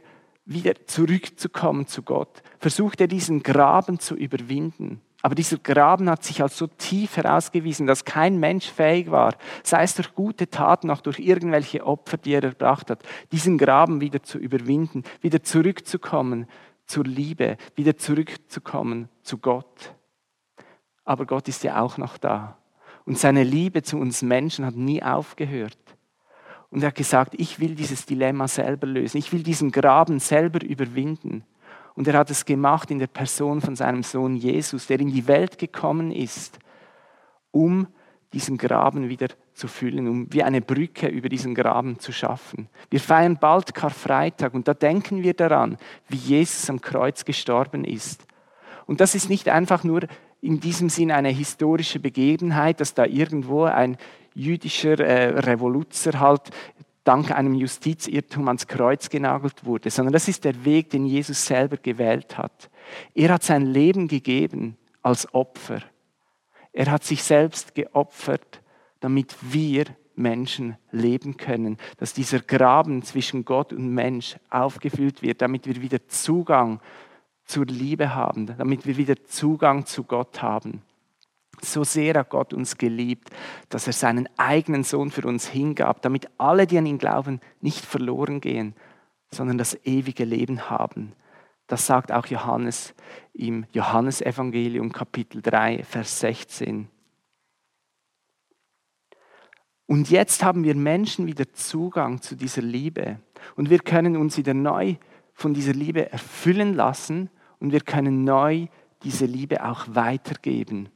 wieder 0.45 0.75
zurückzukommen 0.87 1.87
zu 1.87 2.03
Gott, 2.03 2.43
versuchte 2.59 3.05
er 3.05 3.09
diesen 3.09 3.43
Graben 3.43 3.99
zu 3.99 4.15
überwinden. 4.15 5.01
Aber 5.23 5.35
dieser 5.35 5.57
Graben 5.57 6.11
hat 6.11 6.25
sich 6.25 6.43
als 6.43 6.59
so 6.59 6.67
tief 6.67 7.17
herausgewiesen, 7.17 7.87
dass 7.87 8.05
kein 8.05 8.41
Mensch 8.41 8.71
fähig 8.71 9.11
war, 9.11 9.37
sei 9.63 9.85
es 9.85 9.95
durch 9.95 10.15
gute 10.15 10.51
Taten, 10.51 10.91
auch 10.91 11.01
durch 11.01 11.19
irgendwelche 11.19 11.87
Opfer, 11.87 12.19
die 12.19 12.35
er 12.35 12.43
erbracht 12.43 12.91
hat, 12.91 13.05
diesen 13.31 13.57
Graben 13.57 14.03
wieder 14.03 14.23
zu 14.23 14.37
überwinden, 14.37 15.05
wieder 15.23 15.43
zurückzukommen 15.43 16.47
zur 16.93 17.05
Liebe, 17.05 17.57
wieder 17.75 17.97
zurückzukommen 17.97 19.09
zu 19.23 19.39
Gott. 19.39 19.95
Aber 21.05 21.25
Gott 21.25 21.49
ist 21.49 21.65
ja 21.65 21.81
auch 21.81 21.97
noch 21.97 22.19
da. 22.19 22.59
Und 23.07 23.19
seine 23.19 23.45
Liebe 23.45 23.83
zu 23.83 23.97
uns 23.97 24.21
Menschen 24.21 24.67
hat 24.67 24.77
nie 24.77 25.03
aufgehört. 25.03 25.79
Und 26.69 26.83
er 26.83 26.89
hat 26.89 26.95
gesagt, 26.95 27.35
ich 27.39 27.59
will 27.59 27.75
dieses 27.75 28.05
Dilemma 28.05 28.47
selber 28.47 28.87
lösen. 28.87 29.17
Ich 29.17 29.33
will 29.33 29.43
diesen 29.43 29.73
Graben 29.73 30.21
selber 30.21 30.63
überwinden. 30.63 31.45
Und 31.95 32.07
er 32.09 32.19
hat 32.19 32.31
es 32.31 32.45
gemacht 32.45 32.91
in 32.91 32.99
der 32.99 33.07
Person 33.07 33.63
von 33.63 33.75
seinem 33.75 34.03
Sohn 34.03 34.37
Jesus, 34.37 34.87
der 34.87 35.01
in 35.01 35.11
die 35.11 35.27
Welt 35.27 35.57
gekommen 35.57 36.11
ist, 36.11 36.59
um 37.53 37.87
diesen 38.33 38.59
Graben 38.59 39.09
wieder 39.09 39.29
zu 39.55 39.69
füllen, 39.69 40.09
um 40.09 40.33
wie 40.33 40.43
eine 40.43 40.61
Brücke 40.61 41.09
über 41.09 41.29
diesen 41.29 41.55
Graben 41.55 41.99
zu 41.99 42.13
schaffen. 42.13 42.69
Wir 42.91 43.01
feiern 43.01 43.37
bald 43.39 43.75
Karfreitag 43.75 44.55
und 44.55 44.69
da 44.69 44.75
denken 44.75 45.23
wir 45.23 45.35
daran, 45.35 45.77
wie 46.09 46.17
Jesus 46.17 46.69
am 46.71 46.81
Kreuz 46.81 47.25
gestorben 47.25 47.85
ist. 47.85 48.25
Und 48.87 49.01
das 49.01 49.15
ist 49.15 49.29
nicht 49.29 49.49
einfach 49.49 49.85
nur 49.85 50.03
in 50.41 50.59
diesem 50.61 50.89
Sinn 50.89 51.13
eine 51.13 51.29
historische 51.29 52.01
Begebenheit, 52.01 52.81
dass 52.81 52.95
da 52.95 53.05
irgendwo 53.07 53.65
ein 53.65 53.97
jüdischer 54.35 54.99
äh, 54.99 55.39
Revoluzer 55.39 56.19
halt 56.19 56.51
dank 57.05 57.31
einem 57.33 57.55
Justizirrtum 57.55 58.49
ans 58.49 58.67
Kreuz 58.67 59.09
genagelt 59.09 59.65
wurde, 59.65 59.91
sondern 59.91 60.13
das 60.13 60.29
ist 60.29 60.45
der 60.45 60.65
Weg, 60.65 60.91
den 60.91 61.05
Jesus 61.05 61.45
selber 61.45 61.77
gewählt 61.77 62.39
hat. 62.39 62.71
Er 63.15 63.31
hat 63.31 63.43
sein 63.43 63.67
Leben 63.67 64.09
gegeben 64.09 64.77
als 65.03 65.33
Opfer. 65.35 65.83
Er 66.73 66.91
hat 66.91 67.05
sich 67.05 67.23
selbst 67.23 67.75
geopfert 67.75 68.63
damit 69.03 69.37
wir 69.43 69.85
Menschen 70.15 70.77
leben 70.91 71.37
können, 71.37 71.77
dass 71.99 72.15
dieser 72.15 72.41
Graben 72.41 73.03
zwischen 73.03 73.45
Gott 73.45 73.73
und 73.73 73.93
Mensch 73.93 74.37
aufgefüllt 74.49 75.23
wird, 75.23 75.43
damit 75.43 75.67
wir 75.67 75.83
wieder 75.83 76.07
Zugang 76.07 76.81
zur 77.45 77.67
Liebe 77.67 78.15
haben, 78.15 78.47
damit 78.47 78.87
wir 78.87 78.97
wieder 78.97 79.23
Zugang 79.25 79.85
zu 79.87 80.05
Gott 80.05 80.41
haben. 80.41 80.83
So 81.61 81.85
sehr 81.85 82.15
hat 82.15 82.31
Gott 82.31 82.55
uns 82.55 82.79
geliebt, 82.79 83.31
dass 83.69 83.87
er 83.87 83.93
seinen 83.93 84.29
eigenen 84.37 84.85
Sohn 84.85 85.11
für 85.11 85.27
uns 85.27 85.49
hingab, 85.49 86.03
damit 86.03 86.29
alle, 86.39 86.67
die 86.67 86.79
an 86.79 86.87
ihn 86.87 86.99
glauben, 86.99 87.41
nicht 87.61 87.85
verloren 87.85 88.41
gehen, 88.41 88.75
sondern 89.31 89.59
das 89.59 89.75
ewige 89.85 90.25
Leben 90.25 90.71
haben. 90.71 91.13
Das 91.73 91.87
sagt 91.87 92.13
auch 92.13 92.27
Johannes 92.27 92.93
im 93.33 93.65
Johannesevangelium 93.73 94.93
Kapitel 94.93 95.41
3, 95.41 95.85
Vers 95.85 96.21
16. 96.21 96.87
Und 99.87 100.11
jetzt 100.11 100.45
haben 100.45 100.65
wir 100.65 100.75
Menschen 100.75 101.27
wieder 101.27 101.51
Zugang 101.55 102.21
zu 102.21 102.37
dieser 102.37 102.61
Liebe. 102.61 103.21
Und 103.57 103.71
wir 103.71 103.79
können 103.79 104.19
uns 104.19 104.37
wieder 104.37 104.53
neu 104.53 104.97
von 105.33 105.55
dieser 105.55 105.73
Liebe 105.73 106.13
erfüllen 106.13 106.75
lassen 106.75 107.31
und 107.59 107.73
wir 107.73 107.81
können 107.81 108.23
neu 108.23 108.67
diese 109.03 109.25
Liebe 109.25 109.65
auch 109.65 109.87
weitergeben. 109.89 110.91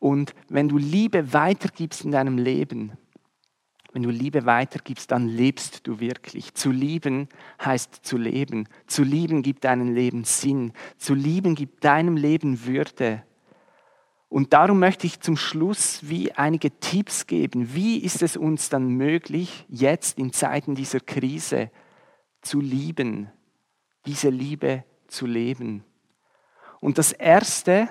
Und 0.00 0.34
wenn 0.48 0.68
du 0.68 0.78
Liebe 0.78 1.32
weitergibst 1.32 2.04
in 2.04 2.10
deinem 2.10 2.38
Leben, 2.38 2.98
wenn 3.92 4.02
du 4.02 4.10
Liebe 4.10 4.46
weitergibst, 4.46 5.10
dann 5.10 5.28
lebst 5.28 5.86
du 5.86 6.00
wirklich. 6.00 6.54
Zu 6.54 6.70
lieben 6.70 7.28
heißt 7.62 8.00
zu 8.02 8.16
leben. 8.16 8.68
Zu 8.86 9.02
lieben 9.02 9.42
gibt 9.42 9.64
deinem 9.64 9.94
Leben 9.94 10.24
Sinn. 10.24 10.72
Zu 10.96 11.14
lieben 11.14 11.54
gibt 11.54 11.84
deinem 11.84 12.16
Leben 12.16 12.64
Würde. 12.64 13.22
Und 14.32 14.54
darum 14.54 14.78
möchte 14.78 15.06
ich 15.06 15.20
zum 15.20 15.36
Schluss 15.36 16.08
wie 16.08 16.32
einige 16.32 16.70
Tipps 16.80 17.26
geben. 17.26 17.74
Wie 17.74 17.98
ist 17.98 18.22
es 18.22 18.38
uns 18.38 18.70
dann 18.70 18.88
möglich, 18.88 19.66
jetzt 19.68 20.18
in 20.18 20.32
Zeiten 20.32 20.74
dieser 20.74 21.00
Krise 21.00 21.70
zu 22.40 22.60
lieben, 22.60 23.30
diese 24.06 24.30
Liebe 24.30 24.84
zu 25.06 25.26
leben? 25.26 25.84
Und 26.80 26.96
das 26.96 27.12
Erste, 27.12 27.90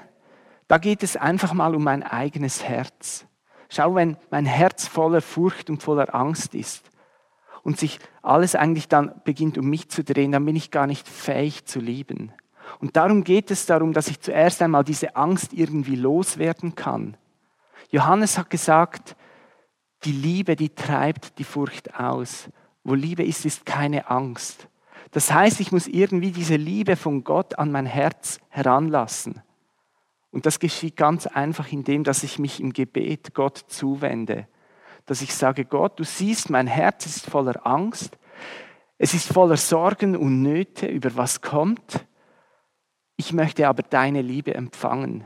da 0.68 0.80
geht 0.80 1.04
es 1.04 1.16
einfach 1.16 1.54
mal 1.54 1.76
um 1.76 1.84
mein 1.84 2.02
eigenes 2.02 2.64
Herz. 2.64 3.28
Schau, 3.74 3.96
wenn 3.96 4.18
mein 4.32 4.46
Herz 4.46 4.86
voller 4.86 5.22
Furcht 5.22 5.70
und 5.70 5.82
voller 5.82 6.14
Angst 6.14 6.56
ist 6.56 6.92
und 7.64 7.80
sich 7.80 8.00
alles 8.22 8.54
eigentlich 8.54 8.90
dann 8.90 9.22
beginnt 9.24 9.58
um 9.58 9.70
mich 9.70 9.88
zu 9.88 10.04
drehen, 10.04 10.34
dann 10.34 10.44
bin 10.44 10.58
ich 10.58 10.72
gar 10.72 10.88
nicht 10.88 11.08
fähig 11.08 11.64
zu 11.64 11.80
lieben. 11.80 12.34
Und 12.82 12.98
darum 12.98 13.24
geht 13.24 13.50
es 13.50 13.66
darum, 13.66 13.94
dass 13.94 14.10
ich 14.10 14.20
zuerst 14.20 14.62
einmal 14.62 14.84
diese 14.84 15.16
Angst 15.16 15.54
irgendwie 15.54 15.96
loswerden 15.96 16.76
kann. 16.76 17.16
Johannes 17.92 18.38
hat 18.38 18.50
gesagt, 18.50 19.16
die 20.04 20.12
Liebe, 20.12 20.58
die 20.58 20.76
treibt 20.76 21.40
die 21.40 21.46
Furcht 21.46 21.98
aus. 21.98 22.50
Wo 22.84 22.94
Liebe 22.94 23.24
ist, 23.24 23.46
ist 23.46 23.66
keine 23.66 24.10
Angst. 24.10 24.68
Das 25.12 25.32
heißt, 25.32 25.62
ich 25.62 25.72
muss 25.72 25.88
irgendwie 25.88 26.32
diese 26.32 26.58
Liebe 26.58 26.98
von 26.98 27.24
Gott 27.24 27.58
an 27.58 27.72
mein 27.72 27.86
Herz 27.86 28.42
heranlassen. 28.50 29.42
Und 30.32 30.46
das 30.46 30.60
geschieht 30.60 30.96
ganz 30.96 31.28
einfach 31.28 31.72
indem, 31.72 32.04
dass 32.04 32.24
ich 32.24 32.40
mich 32.40 32.60
im 32.60 32.74
Gebet 32.74 33.34
Gott 33.34 33.58
zuwende. 33.68 34.48
Dass 35.06 35.22
ich 35.22 35.36
sage, 35.36 35.66
Gott, 35.66 36.00
du 36.00 36.04
siehst, 36.04 36.50
mein 36.50 36.68
Herz 36.68 37.06
ist 37.06 37.30
voller 37.30 37.68
Angst. 37.68 38.18
Es 38.98 39.14
ist 39.14 39.32
voller 39.32 39.58
Sorgen 39.58 40.16
und 40.16 40.42
Nöte 40.42 40.88
über 40.88 41.16
was 41.18 41.42
kommt. 41.42 42.06
Ich 43.18 43.34
möchte 43.34 43.68
aber 43.68 43.84
deine 43.84 44.22
Liebe 44.22 44.54
empfangen. 44.54 45.26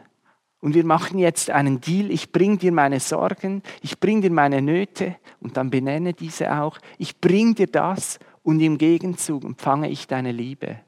Und 0.59 0.73
wir 0.73 0.85
machen 0.85 1.19
jetzt 1.19 1.51
einen 1.51 1.79
Deal. 1.79 2.09
Ich 2.09 2.31
bring 2.31 2.57
dir 2.57 2.71
meine 2.71 2.99
Sorgen, 2.99 3.61
ich 3.81 3.99
bring 3.99 4.21
dir 4.21 4.31
meine 4.31 4.61
Nöte 4.61 5.17
und 5.39 5.57
dann 5.57 5.69
benenne 5.69 6.13
diese 6.13 6.59
auch. 6.59 6.79
Ich 6.97 7.19
bring 7.21 7.53
dir 7.53 7.67
das 7.67 8.17
und 8.41 8.59
im 8.61 8.79
Gegenzug 8.79 9.43
empfange 9.43 9.89
ich 9.89 10.07
deine 10.07 10.31
Liebe. 10.31 10.79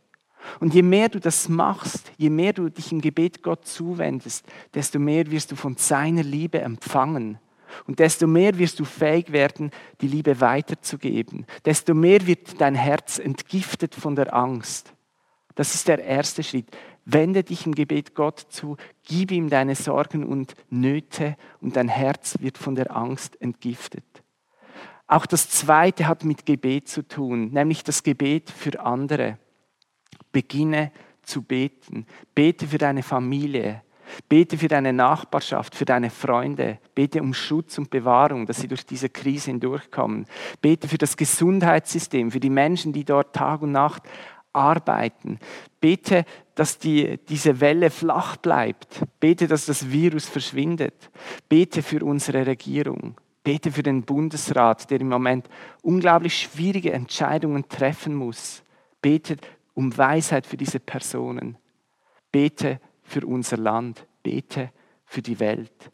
Und 0.59 0.73
je 0.73 0.81
mehr 0.81 1.09
du 1.09 1.19
das 1.19 1.49
machst, 1.49 2.11
je 2.17 2.29
mehr 2.29 2.53
du 2.53 2.69
dich 2.69 2.91
im 2.91 3.01
Gebet 3.01 3.43
Gott 3.43 3.65
zuwendest, 3.65 4.45
desto 4.73 4.99
mehr 4.99 5.29
wirst 5.29 5.51
du 5.51 5.55
von 5.55 5.75
seiner 5.75 6.23
Liebe 6.23 6.61
empfangen. 6.61 7.39
Und 7.85 7.99
desto 7.99 8.27
mehr 8.27 8.57
wirst 8.57 8.79
du 8.79 8.85
fähig 8.85 9.31
werden, 9.31 9.71
die 10.01 10.07
Liebe 10.07 10.39
weiterzugeben. 10.39 11.45
Desto 11.65 11.93
mehr 11.93 12.25
wird 12.25 12.59
dein 12.61 12.75
Herz 12.75 13.19
entgiftet 13.19 13.93
von 13.93 14.15
der 14.15 14.33
Angst. 14.33 14.93
Das 15.55 15.75
ist 15.75 15.87
der 15.87 16.03
erste 16.03 16.43
Schritt. 16.43 16.67
Wende 17.05 17.43
dich 17.43 17.65
im 17.65 17.73
Gebet 17.73 18.15
Gott 18.15 18.39
zu, 18.49 18.77
gib 19.03 19.31
ihm 19.31 19.49
deine 19.49 19.75
Sorgen 19.75 20.25
und 20.25 20.53
Nöte 20.69 21.37
und 21.61 21.75
dein 21.75 21.87
Herz 21.87 22.37
wird 22.41 22.57
von 22.57 22.75
der 22.75 22.95
Angst 22.95 23.41
entgiftet. 23.41 24.03
Auch 25.07 25.25
das 25.25 25.49
zweite 25.49 26.07
hat 26.07 26.25
mit 26.25 26.45
Gebet 26.45 26.89
zu 26.89 27.07
tun, 27.07 27.51
nämlich 27.51 27.83
das 27.83 28.03
Gebet 28.03 28.49
für 28.49 28.79
andere. 28.81 29.39
Beginne 30.31 30.91
zu 31.23 31.41
beten. 31.41 32.05
Bete 32.33 32.67
für 32.67 32.77
deine 32.77 33.03
Familie. 33.03 33.81
Bete 34.29 34.57
für 34.57 34.67
deine 34.67 34.93
Nachbarschaft, 34.93 35.75
für 35.75 35.85
deine 35.85 36.09
Freunde. 36.09 36.79
Bete 36.95 37.21
um 37.21 37.33
Schutz 37.33 37.77
und 37.77 37.89
Bewahrung, 37.89 38.45
dass 38.45 38.61
sie 38.61 38.67
durch 38.67 38.85
diese 38.85 39.09
Krise 39.09 39.51
hindurchkommen. 39.51 40.25
Bete 40.61 40.87
für 40.87 40.97
das 40.97 41.17
Gesundheitssystem, 41.17 42.31
für 42.31 42.39
die 42.39 42.49
Menschen, 42.49 42.93
die 42.93 43.03
dort 43.03 43.35
Tag 43.35 43.61
und 43.61 43.73
Nacht 43.73 44.03
arbeiten. 44.53 45.39
Bete, 45.79 46.25
dass 46.55 46.79
die, 46.79 47.19
diese 47.29 47.59
Welle 47.59 47.89
flach 47.89 48.37
bleibt. 48.37 49.03
Bete, 49.19 49.47
dass 49.47 49.65
das 49.65 49.91
Virus 49.91 50.27
verschwindet. 50.27 51.11
Bete 51.49 51.83
für 51.83 52.03
unsere 52.03 52.47
Regierung. 52.47 53.15
Bete 53.43 53.71
für 53.71 53.83
den 53.83 54.03
Bundesrat, 54.03 54.89
der 54.89 54.99
im 54.99 55.09
Moment 55.09 55.47
unglaublich 55.81 56.37
schwierige 56.37 56.91
Entscheidungen 56.91 57.69
treffen 57.69 58.15
muss. 58.15 58.63
Bete 59.01 59.37
um 59.77 59.95
Weisheit 59.95 60.47
für 60.47 60.57
diese 60.57 60.79
Personen. 60.79 61.55
Bete 62.31 62.81
für 63.03 63.23
unser 63.27 63.57
Land, 63.57 64.07
bete 64.23 64.71
für 65.05 65.21
die 65.21 65.39
Welt. 65.39 65.91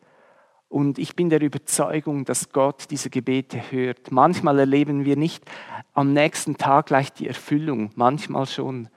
Und 0.69 0.97
ich 0.97 1.17
bin 1.17 1.29
der 1.29 1.41
Überzeugung, 1.41 2.23
dass 2.23 2.53
Gott 2.53 2.85
diese 2.91 3.09
Gebete 3.09 3.71
hört. 3.71 4.09
Manchmal 4.09 4.57
erleben 4.59 5.03
wir 5.03 5.17
nicht 5.17 5.43
am 5.93 6.13
nächsten 6.13 6.55
Tag 6.55 6.85
gleich 6.85 7.11
die 7.11 7.27
Erfüllung, 7.27 7.91
manchmal 7.95 8.45
schon. 8.45 8.87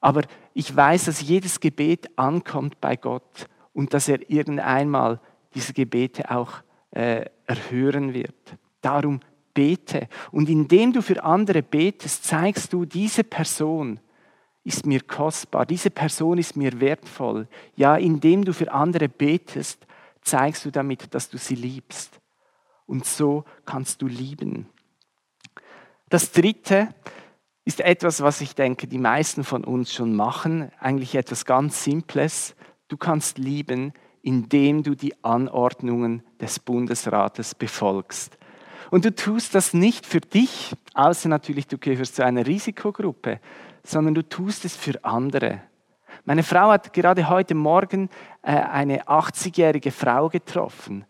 Aber 0.00 0.22
ich 0.54 0.74
weiß, 0.74 1.04
dass 1.04 1.20
jedes 1.20 1.60
Gebet 1.60 2.08
ankommt 2.16 2.80
bei 2.80 2.96
Gott 2.96 3.48
und 3.74 3.92
dass 3.92 4.08
er 4.08 4.30
irgendeinmal 4.30 5.20
diese 5.54 5.74
Gebete 5.74 6.30
auch 6.30 6.54
äh, 6.92 7.26
erhören 7.44 8.14
wird. 8.14 8.56
Darum 8.80 9.20
bete. 9.60 10.08
Und 10.32 10.48
indem 10.48 10.94
du 10.94 11.02
für 11.02 11.22
andere 11.22 11.62
betest, 11.62 12.24
zeigst 12.24 12.72
du, 12.72 12.86
diese 12.86 13.24
Person 13.24 14.00
ist 14.64 14.86
mir 14.86 15.02
kostbar, 15.02 15.66
diese 15.66 15.90
Person 15.90 16.38
ist 16.38 16.56
mir 16.56 16.80
wertvoll. 16.80 17.46
Ja, 17.76 17.96
indem 17.96 18.42
du 18.42 18.54
für 18.54 18.72
andere 18.72 19.10
betest, 19.10 19.86
zeigst 20.22 20.64
du 20.64 20.70
damit, 20.70 21.14
dass 21.14 21.28
du 21.28 21.36
sie 21.36 21.56
liebst. 21.56 22.18
Und 22.86 23.04
so 23.04 23.44
kannst 23.66 24.00
du 24.00 24.06
lieben. 24.06 24.66
Das 26.08 26.32
Dritte 26.32 26.88
ist 27.66 27.80
etwas, 27.80 28.22
was 28.22 28.40
ich 28.40 28.54
denke, 28.54 28.86
die 28.86 28.98
meisten 28.98 29.44
von 29.44 29.62
uns 29.62 29.92
schon 29.92 30.16
machen, 30.16 30.72
eigentlich 30.80 31.14
etwas 31.16 31.44
ganz 31.44 31.84
Simples. 31.84 32.56
Du 32.88 32.96
kannst 32.96 33.36
lieben, 33.36 33.92
indem 34.22 34.82
du 34.82 34.94
die 34.94 35.22
Anordnungen 35.22 36.22
des 36.40 36.58
Bundesrates 36.58 37.54
befolgst. 37.54 38.38
Und 38.90 39.04
du 39.04 39.14
tust 39.14 39.54
das 39.54 39.72
nicht 39.72 40.04
für 40.04 40.20
dich, 40.20 40.74
außer 40.94 41.28
natürlich 41.28 41.66
du 41.66 41.78
gehörst 41.78 42.16
zu 42.16 42.24
einer 42.24 42.46
Risikogruppe, 42.46 43.40
sondern 43.84 44.14
du 44.14 44.28
tust 44.28 44.64
es 44.64 44.76
für 44.76 45.04
andere. 45.04 45.62
Meine 46.24 46.42
Frau 46.42 46.70
hat 46.70 46.92
gerade 46.92 47.28
heute 47.28 47.54
Morgen 47.54 48.10
äh, 48.42 48.52
eine 48.52 49.04
80-jährige 49.04 49.90
Frau 49.90 50.28
getroffen 50.28 51.04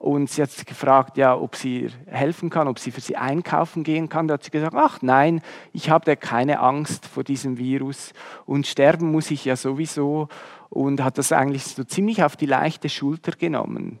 und 0.00 0.30
sie 0.30 0.40
hat 0.40 0.66
gefragt, 0.66 1.18
ja, 1.18 1.36
ob 1.36 1.54
sie 1.54 1.88
helfen 2.06 2.48
kann, 2.48 2.68
ob 2.68 2.78
sie 2.78 2.90
für 2.90 3.02
sie 3.02 3.18
einkaufen 3.18 3.84
gehen 3.84 4.08
kann. 4.08 4.28
Da 4.28 4.34
hat 4.34 4.44
sie 4.44 4.50
gesagt, 4.50 4.74
ach 4.74 5.02
nein, 5.02 5.42
ich 5.74 5.90
habe 5.90 6.16
keine 6.16 6.60
Angst 6.60 7.04
vor 7.04 7.22
diesem 7.22 7.58
Virus 7.58 8.14
und 8.46 8.66
sterben 8.66 9.12
muss 9.12 9.30
ich 9.30 9.44
ja 9.44 9.56
sowieso 9.56 10.28
und 10.70 11.04
hat 11.04 11.18
das 11.18 11.32
eigentlich 11.32 11.64
so 11.64 11.84
ziemlich 11.84 12.24
auf 12.24 12.34
die 12.34 12.46
leichte 12.46 12.88
Schulter 12.88 13.32
genommen. 13.32 13.98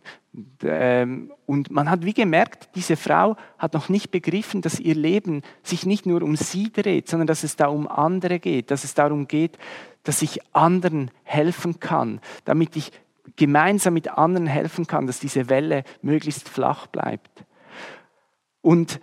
Ähm, 0.62 1.32
und 1.44 1.70
man 1.70 1.90
hat 1.90 2.02
wie 2.06 2.14
gemerkt, 2.14 2.70
diese 2.76 2.96
Frau 2.96 3.36
hat 3.58 3.74
noch 3.74 3.90
nicht 3.90 4.10
begriffen, 4.10 4.62
dass 4.62 4.80
ihr 4.80 4.94
Leben 4.94 5.42
sich 5.62 5.84
nicht 5.84 6.06
nur 6.06 6.22
um 6.22 6.34
sie 6.34 6.72
dreht, 6.72 7.08
sondern 7.08 7.26
dass 7.26 7.44
es 7.44 7.56
da 7.56 7.66
um 7.66 7.86
andere 7.86 8.38
geht, 8.38 8.70
dass 8.70 8.84
es 8.84 8.94
darum 8.94 9.28
geht, 9.28 9.58
dass 10.04 10.22
ich 10.22 10.40
anderen 10.54 11.10
helfen 11.24 11.78
kann, 11.78 12.22
damit 12.46 12.74
ich 12.76 12.90
gemeinsam 13.40 13.94
mit 13.94 14.18
anderen 14.18 14.46
helfen 14.46 14.86
kann, 14.86 15.06
dass 15.06 15.18
diese 15.18 15.48
Welle 15.48 15.84
möglichst 16.02 16.46
flach 16.46 16.86
bleibt. 16.88 17.46
Und 18.60 19.00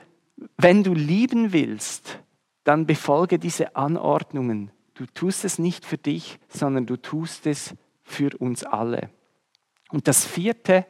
wenn 0.58 0.84
du 0.84 0.94
lieben 0.94 1.54
willst, 1.54 2.20
dann 2.64 2.86
befolge 2.86 3.40
diese 3.40 3.76
Anordnungen. 3.76 4.70
Du 4.94 5.08
tust 5.08 5.44
es 5.44 5.58
nicht 5.58 5.86
für 5.86 5.98
dich, 5.98 6.38
sondern 6.50 6.86
du 6.86 6.98
tust 6.98 7.48
es 7.48 7.74
für 8.04 8.38
uns 8.38 8.64
alle. 8.64 9.10
Und 9.90 10.08
das 10.08 10.24
vierte, 10.24 10.86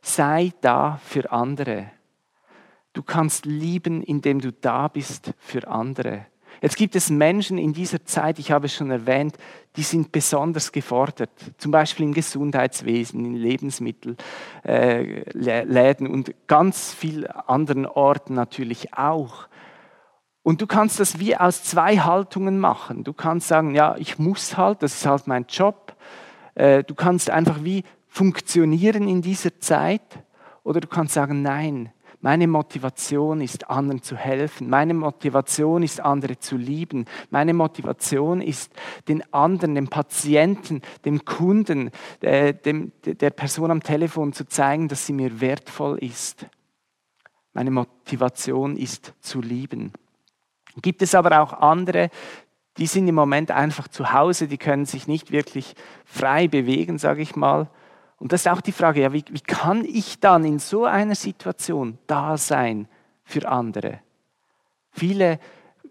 sei 0.00 0.52
da 0.60 0.96
für 1.04 1.30
andere. 1.30 1.88
Du 2.94 3.04
kannst 3.04 3.46
lieben, 3.46 4.02
indem 4.02 4.40
du 4.40 4.52
da 4.52 4.88
bist 4.88 5.34
für 5.38 5.68
andere. 5.68 6.26
Jetzt 6.62 6.76
gibt 6.76 6.94
es 6.94 7.10
Menschen 7.10 7.58
in 7.58 7.72
dieser 7.72 8.04
Zeit, 8.04 8.38
ich 8.38 8.52
habe 8.52 8.66
es 8.66 8.74
schon 8.74 8.92
erwähnt, 8.92 9.36
die 9.74 9.82
sind 9.82 10.12
besonders 10.12 10.70
gefordert, 10.70 11.30
zum 11.58 11.72
Beispiel 11.72 12.06
im 12.06 12.14
Gesundheitswesen, 12.14 13.24
in 13.24 13.34
Lebensmittelläden 13.34 14.16
äh, 14.64 16.08
und 16.08 16.32
ganz 16.46 16.92
vielen 16.92 17.26
anderen 17.26 17.84
Orten 17.84 18.34
natürlich 18.34 18.94
auch. 18.94 19.48
Und 20.44 20.60
du 20.60 20.68
kannst 20.68 21.00
das 21.00 21.18
wie 21.18 21.36
aus 21.36 21.64
zwei 21.64 21.98
Haltungen 21.98 22.60
machen. 22.60 23.02
Du 23.02 23.12
kannst 23.12 23.48
sagen, 23.48 23.74
ja, 23.74 23.96
ich 23.98 24.20
muss 24.20 24.56
halt, 24.56 24.84
das 24.84 24.94
ist 24.94 25.06
halt 25.06 25.26
mein 25.26 25.46
Job. 25.48 25.96
Äh, 26.54 26.84
du 26.84 26.94
kannst 26.94 27.28
einfach 27.28 27.64
wie 27.64 27.82
funktionieren 28.06 29.08
in 29.08 29.20
dieser 29.20 29.58
Zeit. 29.58 30.02
Oder 30.62 30.80
du 30.80 30.86
kannst 30.86 31.14
sagen, 31.14 31.42
nein, 31.42 31.92
meine 32.22 32.46
Motivation 32.46 33.40
ist, 33.40 33.68
anderen 33.68 34.00
zu 34.00 34.16
helfen. 34.16 34.70
Meine 34.70 34.94
Motivation 34.94 35.82
ist, 35.82 36.00
andere 36.00 36.38
zu 36.38 36.56
lieben. 36.56 37.04
Meine 37.30 37.52
Motivation 37.52 38.40
ist, 38.40 38.72
den 39.08 39.22
anderen, 39.34 39.74
dem 39.74 39.88
Patienten, 39.88 40.82
dem 41.04 41.24
Kunden, 41.24 41.90
äh, 42.20 42.54
dem, 42.54 42.92
der 43.04 43.30
Person 43.30 43.72
am 43.72 43.82
Telefon 43.82 44.32
zu 44.32 44.46
zeigen, 44.46 44.86
dass 44.86 45.04
sie 45.04 45.12
mir 45.12 45.40
wertvoll 45.40 45.98
ist. 45.98 46.46
Meine 47.54 47.72
Motivation 47.72 48.76
ist, 48.76 49.14
zu 49.20 49.40
lieben. 49.40 49.92
Gibt 50.80 51.02
es 51.02 51.16
aber 51.16 51.42
auch 51.42 51.52
andere, 51.52 52.08
die 52.78 52.86
sind 52.86 53.08
im 53.08 53.16
Moment 53.16 53.50
einfach 53.50 53.88
zu 53.88 54.12
Hause, 54.12 54.46
die 54.46 54.58
können 54.58 54.86
sich 54.86 55.08
nicht 55.08 55.32
wirklich 55.32 55.74
frei 56.04 56.46
bewegen, 56.46 56.98
sage 56.98 57.20
ich 57.20 57.34
mal. 57.34 57.68
Und 58.22 58.30
das 58.30 58.42
ist 58.42 58.52
auch 58.52 58.60
die 58.60 58.70
Frage, 58.70 59.00
ja, 59.00 59.12
wie, 59.12 59.24
wie 59.32 59.40
kann 59.40 59.84
ich 59.84 60.20
dann 60.20 60.44
in 60.44 60.60
so 60.60 60.84
einer 60.84 61.16
Situation 61.16 61.98
da 62.06 62.36
sein 62.36 62.86
für 63.24 63.48
andere? 63.48 63.98
Viele, 64.92 65.40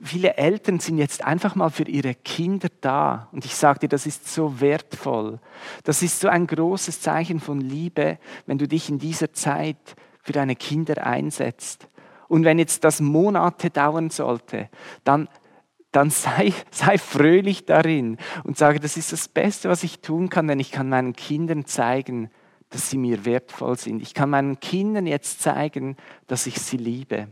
viele 0.02 0.38
Eltern 0.38 0.80
sind 0.80 0.98
jetzt 0.98 1.26
einfach 1.26 1.56
mal 1.56 1.72
für 1.72 1.84
ihre 1.84 2.16
Kinder 2.16 2.70
da. 2.80 3.28
Und 3.34 3.44
ich 3.44 3.54
sage 3.54 3.80
dir, 3.80 3.90
das 3.90 4.06
ist 4.06 4.34
so 4.34 4.62
wertvoll. 4.62 5.40
Das 5.84 6.02
ist 6.02 6.22
so 6.22 6.30
ein 6.30 6.48
großes 6.48 7.02
Zeichen 7.02 7.42
von 7.42 7.60
Liebe, 7.60 8.18
wenn 8.46 8.58
du 8.58 8.66
dich 8.66 8.88
in 8.88 8.98
dieser 8.98 9.34
Zeit 9.34 9.98
für 10.24 10.32
deine 10.32 10.56
Kinder 10.56 11.06
einsetzt. 11.06 11.90
Und 12.30 12.46
wenn 12.46 12.60
jetzt 12.60 12.86
das 12.86 13.02
Monate 13.02 13.72
dauern 13.72 14.10
sollte, 14.10 14.70
dann, 15.04 15.28
dann 15.92 16.10
sei, 16.10 16.54
sei 16.72 16.98
fröhlich 16.98 17.66
darin 17.66 18.18
und 18.44 18.58
sage, 18.58 18.80
das 18.80 18.98
ist 18.98 19.12
das 19.12 19.28
Beste, 19.28 19.70
was 19.70 19.84
ich 19.84 20.00
tun 20.00 20.30
kann, 20.30 20.48
denn 20.48 20.60
ich 20.60 20.72
kann 20.72 20.90
meinen 20.90 21.14
Kindern 21.14 21.66
zeigen, 21.66 22.30
dass 22.70 22.90
sie 22.90 22.98
mir 22.98 23.26
wertvoll 23.26 23.78
sind. 23.78 24.02
Ich 24.02 24.14
kann 24.14 24.30
meinen 24.30 24.60
Kindern 24.60 25.06
jetzt 25.06 25.42
zeigen, 25.42 25.98
dass 26.28 26.48
ich 26.48 26.60
sie 26.62 26.78
liebe. 26.78 27.28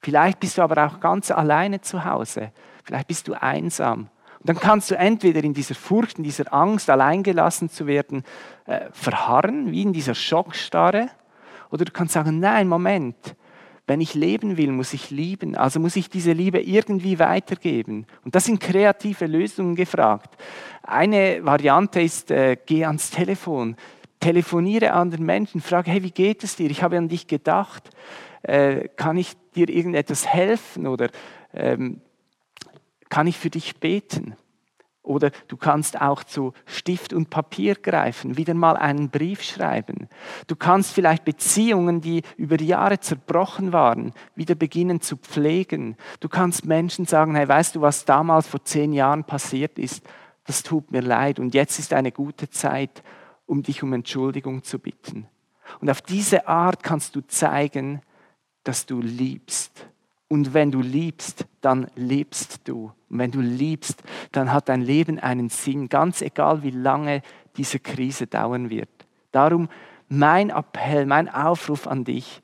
Vielleicht 0.00 0.40
bist 0.40 0.58
du 0.58 0.62
aber 0.62 0.86
auch 0.86 1.00
ganz 1.00 1.30
alleine 1.30 1.80
zu 1.80 2.04
Hause. 2.04 2.52
Vielleicht 2.84 3.06
bist 3.06 3.28
du 3.28 3.34
einsam. 3.34 4.08
Und 4.40 4.48
dann 4.48 4.58
kannst 4.58 4.90
du 4.90 4.96
entweder 4.96 5.44
in 5.44 5.52
dieser 5.52 5.74
Furcht, 5.74 6.18
in 6.18 6.24
dieser 6.24 6.52
Angst, 6.52 6.88
alleingelassen 6.88 7.68
zu 7.68 7.86
werden, 7.86 8.24
äh, 8.64 8.86
verharren, 8.90 9.70
wie 9.70 9.82
in 9.82 9.92
dieser 9.92 10.14
Schockstarre. 10.14 11.10
Oder 11.70 11.84
du 11.84 11.92
kannst 11.92 12.14
sagen, 12.14 12.40
nein, 12.40 12.66
Moment, 12.66 13.36
wenn 13.90 14.00
ich 14.00 14.14
leben 14.14 14.56
will, 14.56 14.70
muss 14.70 14.94
ich 14.94 15.10
lieben. 15.10 15.56
Also 15.56 15.80
muss 15.80 15.96
ich 15.96 16.08
diese 16.08 16.30
Liebe 16.30 16.60
irgendwie 16.60 17.18
weitergeben. 17.18 18.06
Und 18.24 18.36
das 18.36 18.44
sind 18.44 18.60
kreative 18.60 19.26
Lösungen 19.26 19.74
gefragt. 19.74 20.40
Eine 20.84 21.44
Variante 21.44 22.00
ist, 22.00 22.30
äh, 22.30 22.56
geh 22.64 22.84
ans 22.84 23.10
Telefon, 23.10 23.74
Telefoniere 24.20 24.92
anderen 24.92 25.26
Menschen, 25.26 25.60
frage, 25.60 25.90
hey, 25.90 26.04
wie 26.04 26.12
geht 26.12 26.44
es 26.44 26.54
dir? 26.54 26.70
Ich 26.70 26.84
habe 26.84 26.98
an 26.98 27.08
dich 27.08 27.26
gedacht. 27.26 27.90
Äh, 28.42 28.90
kann 28.94 29.18
ich 29.18 29.32
dir 29.56 29.68
irgendetwas 29.68 30.24
helfen 30.24 30.86
oder 30.86 31.10
ähm, 31.52 32.00
kann 33.08 33.26
ich 33.26 33.38
für 33.38 33.50
dich 33.50 33.80
beten? 33.80 34.36
Oder 35.02 35.30
du 35.48 35.56
kannst 35.56 36.00
auch 36.00 36.24
zu 36.24 36.52
Stift 36.66 37.12
und 37.14 37.30
Papier 37.30 37.74
greifen, 37.74 38.36
wieder 38.36 38.52
mal 38.52 38.76
einen 38.76 39.08
Brief 39.08 39.42
schreiben. 39.42 40.08
Du 40.46 40.56
kannst 40.56 40.92
vielleicht 40.92 41.24
Beziehungen, 41.24 42.02
die 42.02 42.22
über 42.36 42.60
Jahre 42.60 43.00
zerbrochen 43.00 43.72
waren, 43.72 44.12
wieder 44.34 44.54
beginnen 44.54 45.00
zu 45.00 45.16
pflegen. 45.16 45.96
Du 46.20 46.28
kannst 46.28 46.66
Menschen 46.66 47.06
sagen, 47.06 47.34
hey, 47.34 47.48
weißt 47.48 47.76
du, 47.76 47.80
was 47.80 48.04
damals 48.04 48.46
vor 48.46 48.62
zehn 48.64 48.92
Jahren 48.92 49.24
passiert 49.24 49.78
ist? 49.78 50.04
Das 50.44 50.62
tut 50.62 50.90
mir 50.90 51.02
leid 51.02 51.38
und 51.38 51.54
jetzt 51.54 51.78
ist 51.78 51.94
eine 51.94 52.12
gute 52.12 52.50
Zeit, 52.50 53.02
um 53.46 53.62
dich 53.62 53.82
um 53.82 53.92
Entschuldigung 53.94 54.64
zu 54.64 54.78
bitten. 54.78 55.26
Und 55.80 55.88
auf 55.88 56.02
diese 56.02 56.46
Art 56.46 56.82
kannst 56.82 57.16
du 57.16 57.20
zeigen, 57.22 58.02
dass 58.64 58.84
du 58.84 59.00
liebst 59.00 59.89
und 60.30 60.54
wenn 60.54 60.70
du 60.70 60.80
liebst, 60.80 61.44
dann 61.60 61.88
lebst 61.96 62.60
du. 62.68 62.92
Und 63.10 63.18
wenn 63.18 63.32
du 63.32 63.40
liebst, 63.40 64.00
dann 64.30 64.52
hat 64.52 64.68
dein 64.68 64.80
Leben 64.80 65.18
einen 65.18 65.48
Sinn, 65.48 65.88
ganz 65.88 66.22
egal 66.22 66.62
wie 66.62 66.70
lange 66.70 67.22
diese 67.56 67.80
Krise 67.80 68.28
dauern 68.28 68.70
wird. 68.70 68.88
Darum 69.32 69.68
mein 70.08 70.50
Appell, 70.50 71.04
mein 71.04 71.28
Aufruf 71.28 71.88
an 71.88 72.04
dich, 72.04 72.42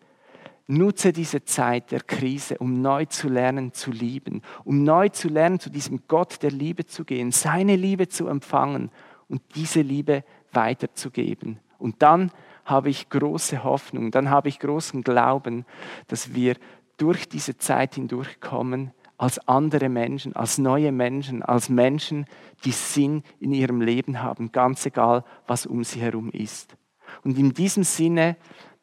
nutze 0.66 1.12
diese 1.12 1.44
Zeit 1.44 1.92
der 1.92 2.00
Krise, 2.00 2.58
um 2.58 2.82
neu 2.82 3.04
zu 3.04 3.28
lernen 3.28 3.72
zu 3.72 3.92
lieben, 3.92 4.42
um 4.64 4.82
neu 4.82 5.08
zu 5.10 5.28
lernen, 5.28 5.60
zu 5.60 5.70
diesem 5.70 6.08
Gott 6.08 6.42
der 6.42 6.50
Liebe 6.50 6.86
zu 6.86 7.04
gehen, 7.04 7.30
seine 7.30 7.76
Liebe 7.76 8.08
zu 8.08 8.26
empfangen 8.26 8.90
und 9.28 9.42
diese 9.54 9.80
Liebe 9.80 10.24
weiterzugeben. 10.52 11.60
Und 11.78 12.02
dann 12.02 12.32
habe 12.64 12.90
ich 12.90 13.10
große 13.10 13.62
Hoffnung, 13.62 14.10
dann 14.10 14.28
habe 14.28 14.48
ich 14.48 14.58
großen 14.58 15.02
Glauben, 15.02 15.64
dass 16.08 16.34
wir 16.34 16.56
durch 16.96 17.28
diese 17.28 17.56
Zeit 17.56 17.94
hindurchkommen 17.94 18.92
als 19.18 19.38
andere 19.48 19.88
Menschen, 19.88 20.36
als 20.36 20.58
neue 20.58 20.92
Menschen, 20.92 21.42
als 21.42 21.68
Menschen, 21.68 22.26
die 22.64 22.72
Sinn 22.72 23.22
in 23.40 23.52
ihrem 23.52 23.80
Leben 23.80 24.22
haben, 24.22 24.52
ganz 24.52 24.84
egal, 24.86 25.24
was 25.46 25.66
um 25.66 25.84
sie 25.84 26.00
herum 26.00 26.30
ist. 26.30 26.76
Und 27.24 27.38
in 27.38 27.54
diesem 27.54 27.84
Sinne 27.84 28.36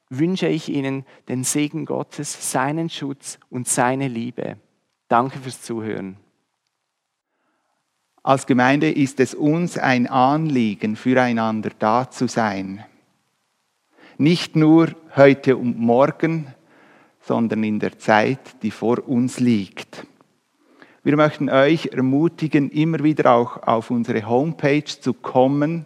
wünsche 0.09 0.47
ich 0.47 0.69
Ihnen 0.69 1.05
den 1.27 1.43
Segen 1.43 1.85
Gottes, 1.85 2.51
seinen 2.51 2.89
Schutz 2.89 3.39
und 3.49 3.67
seine 3.67 4.07
Liebe. 4.07 4.57
Danke 5.07 5.39
fürs 5.39 5.61
Zuhören. 5.61 6.17
Als 8.21 8.45
Gemeinde 8.45 8.89
ist 8.89 9.19
es 9.19 9.35
uns 9.35 9.77
ein 9.77 10.07
Anliegen, 10.07 10.95
füreinander 10.95 11.71
da 11.77 12.09
zu 12.09 12.27
sein. 12.27 12.85
Nicht 14.17 14.55
nur 14.55 14.95
heute 15.15 15.57
und 15.57 15.77
morgen, 15.77 16.47
sondern 17.23 17.63
in 17.63 17.79
der 17.79 17.97
Zeit, 17.97 18.61
die 18.61 18.71
vor 18.71 19.07
uns 19.07 19.39
liegt. 19.39 20.05
Wir 21.03 21.17
möchten 21.17 21.49
euch 21.49 21.87
ermutigen, 21.87 22.69
immer 22.69 23.03
wieder 23.03 23.33
auch 23.33 23.63
auf 23.63 23.91
unsere 23.91 24.27
Homepage 24.27 24.85
zu 24.85 25.13
kommen. 25.13 25.85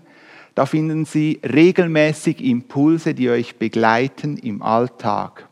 Da 0.53 0.65
finden 0.65 1.05
Sie 1.05 1.39
regelmäßig 1.43 2.43
Impulse, 2.43 3.13
die 3.13 3.29
euch 3.29 3.57
begleiten 3.57 4.37
im 4.37 4.61
Alltag. 4.61 5.47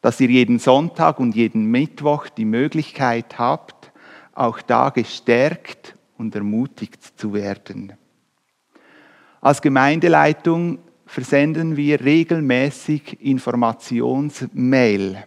Dass 0.00 0.20
ihr 0.20 0.30
jeden 0.30 0.58
Sonntag 0.58 1.18
und 1.18 1.34
jeden 1.34 1.66
Mittwoch 1.66 2.28
die 2.28 2.44
Möglichkeit 2.44 3.38
habt, 3.38 3.92
auch 4.34 4.60
da 4.62 4.90
gestärkt 4.90 5.96
und 6.18 6.34
ermutigt 6.34 7.18
zu 7.18 7.32
werden. 7.34 7.92
Als 9.40 9.62
Gemeindeleitung 9.62 10.78
versenden 11.06 11.76
wir 11.76 12.04
regelmäßig 12.04 13.20
Informationsmail 13.20 15.24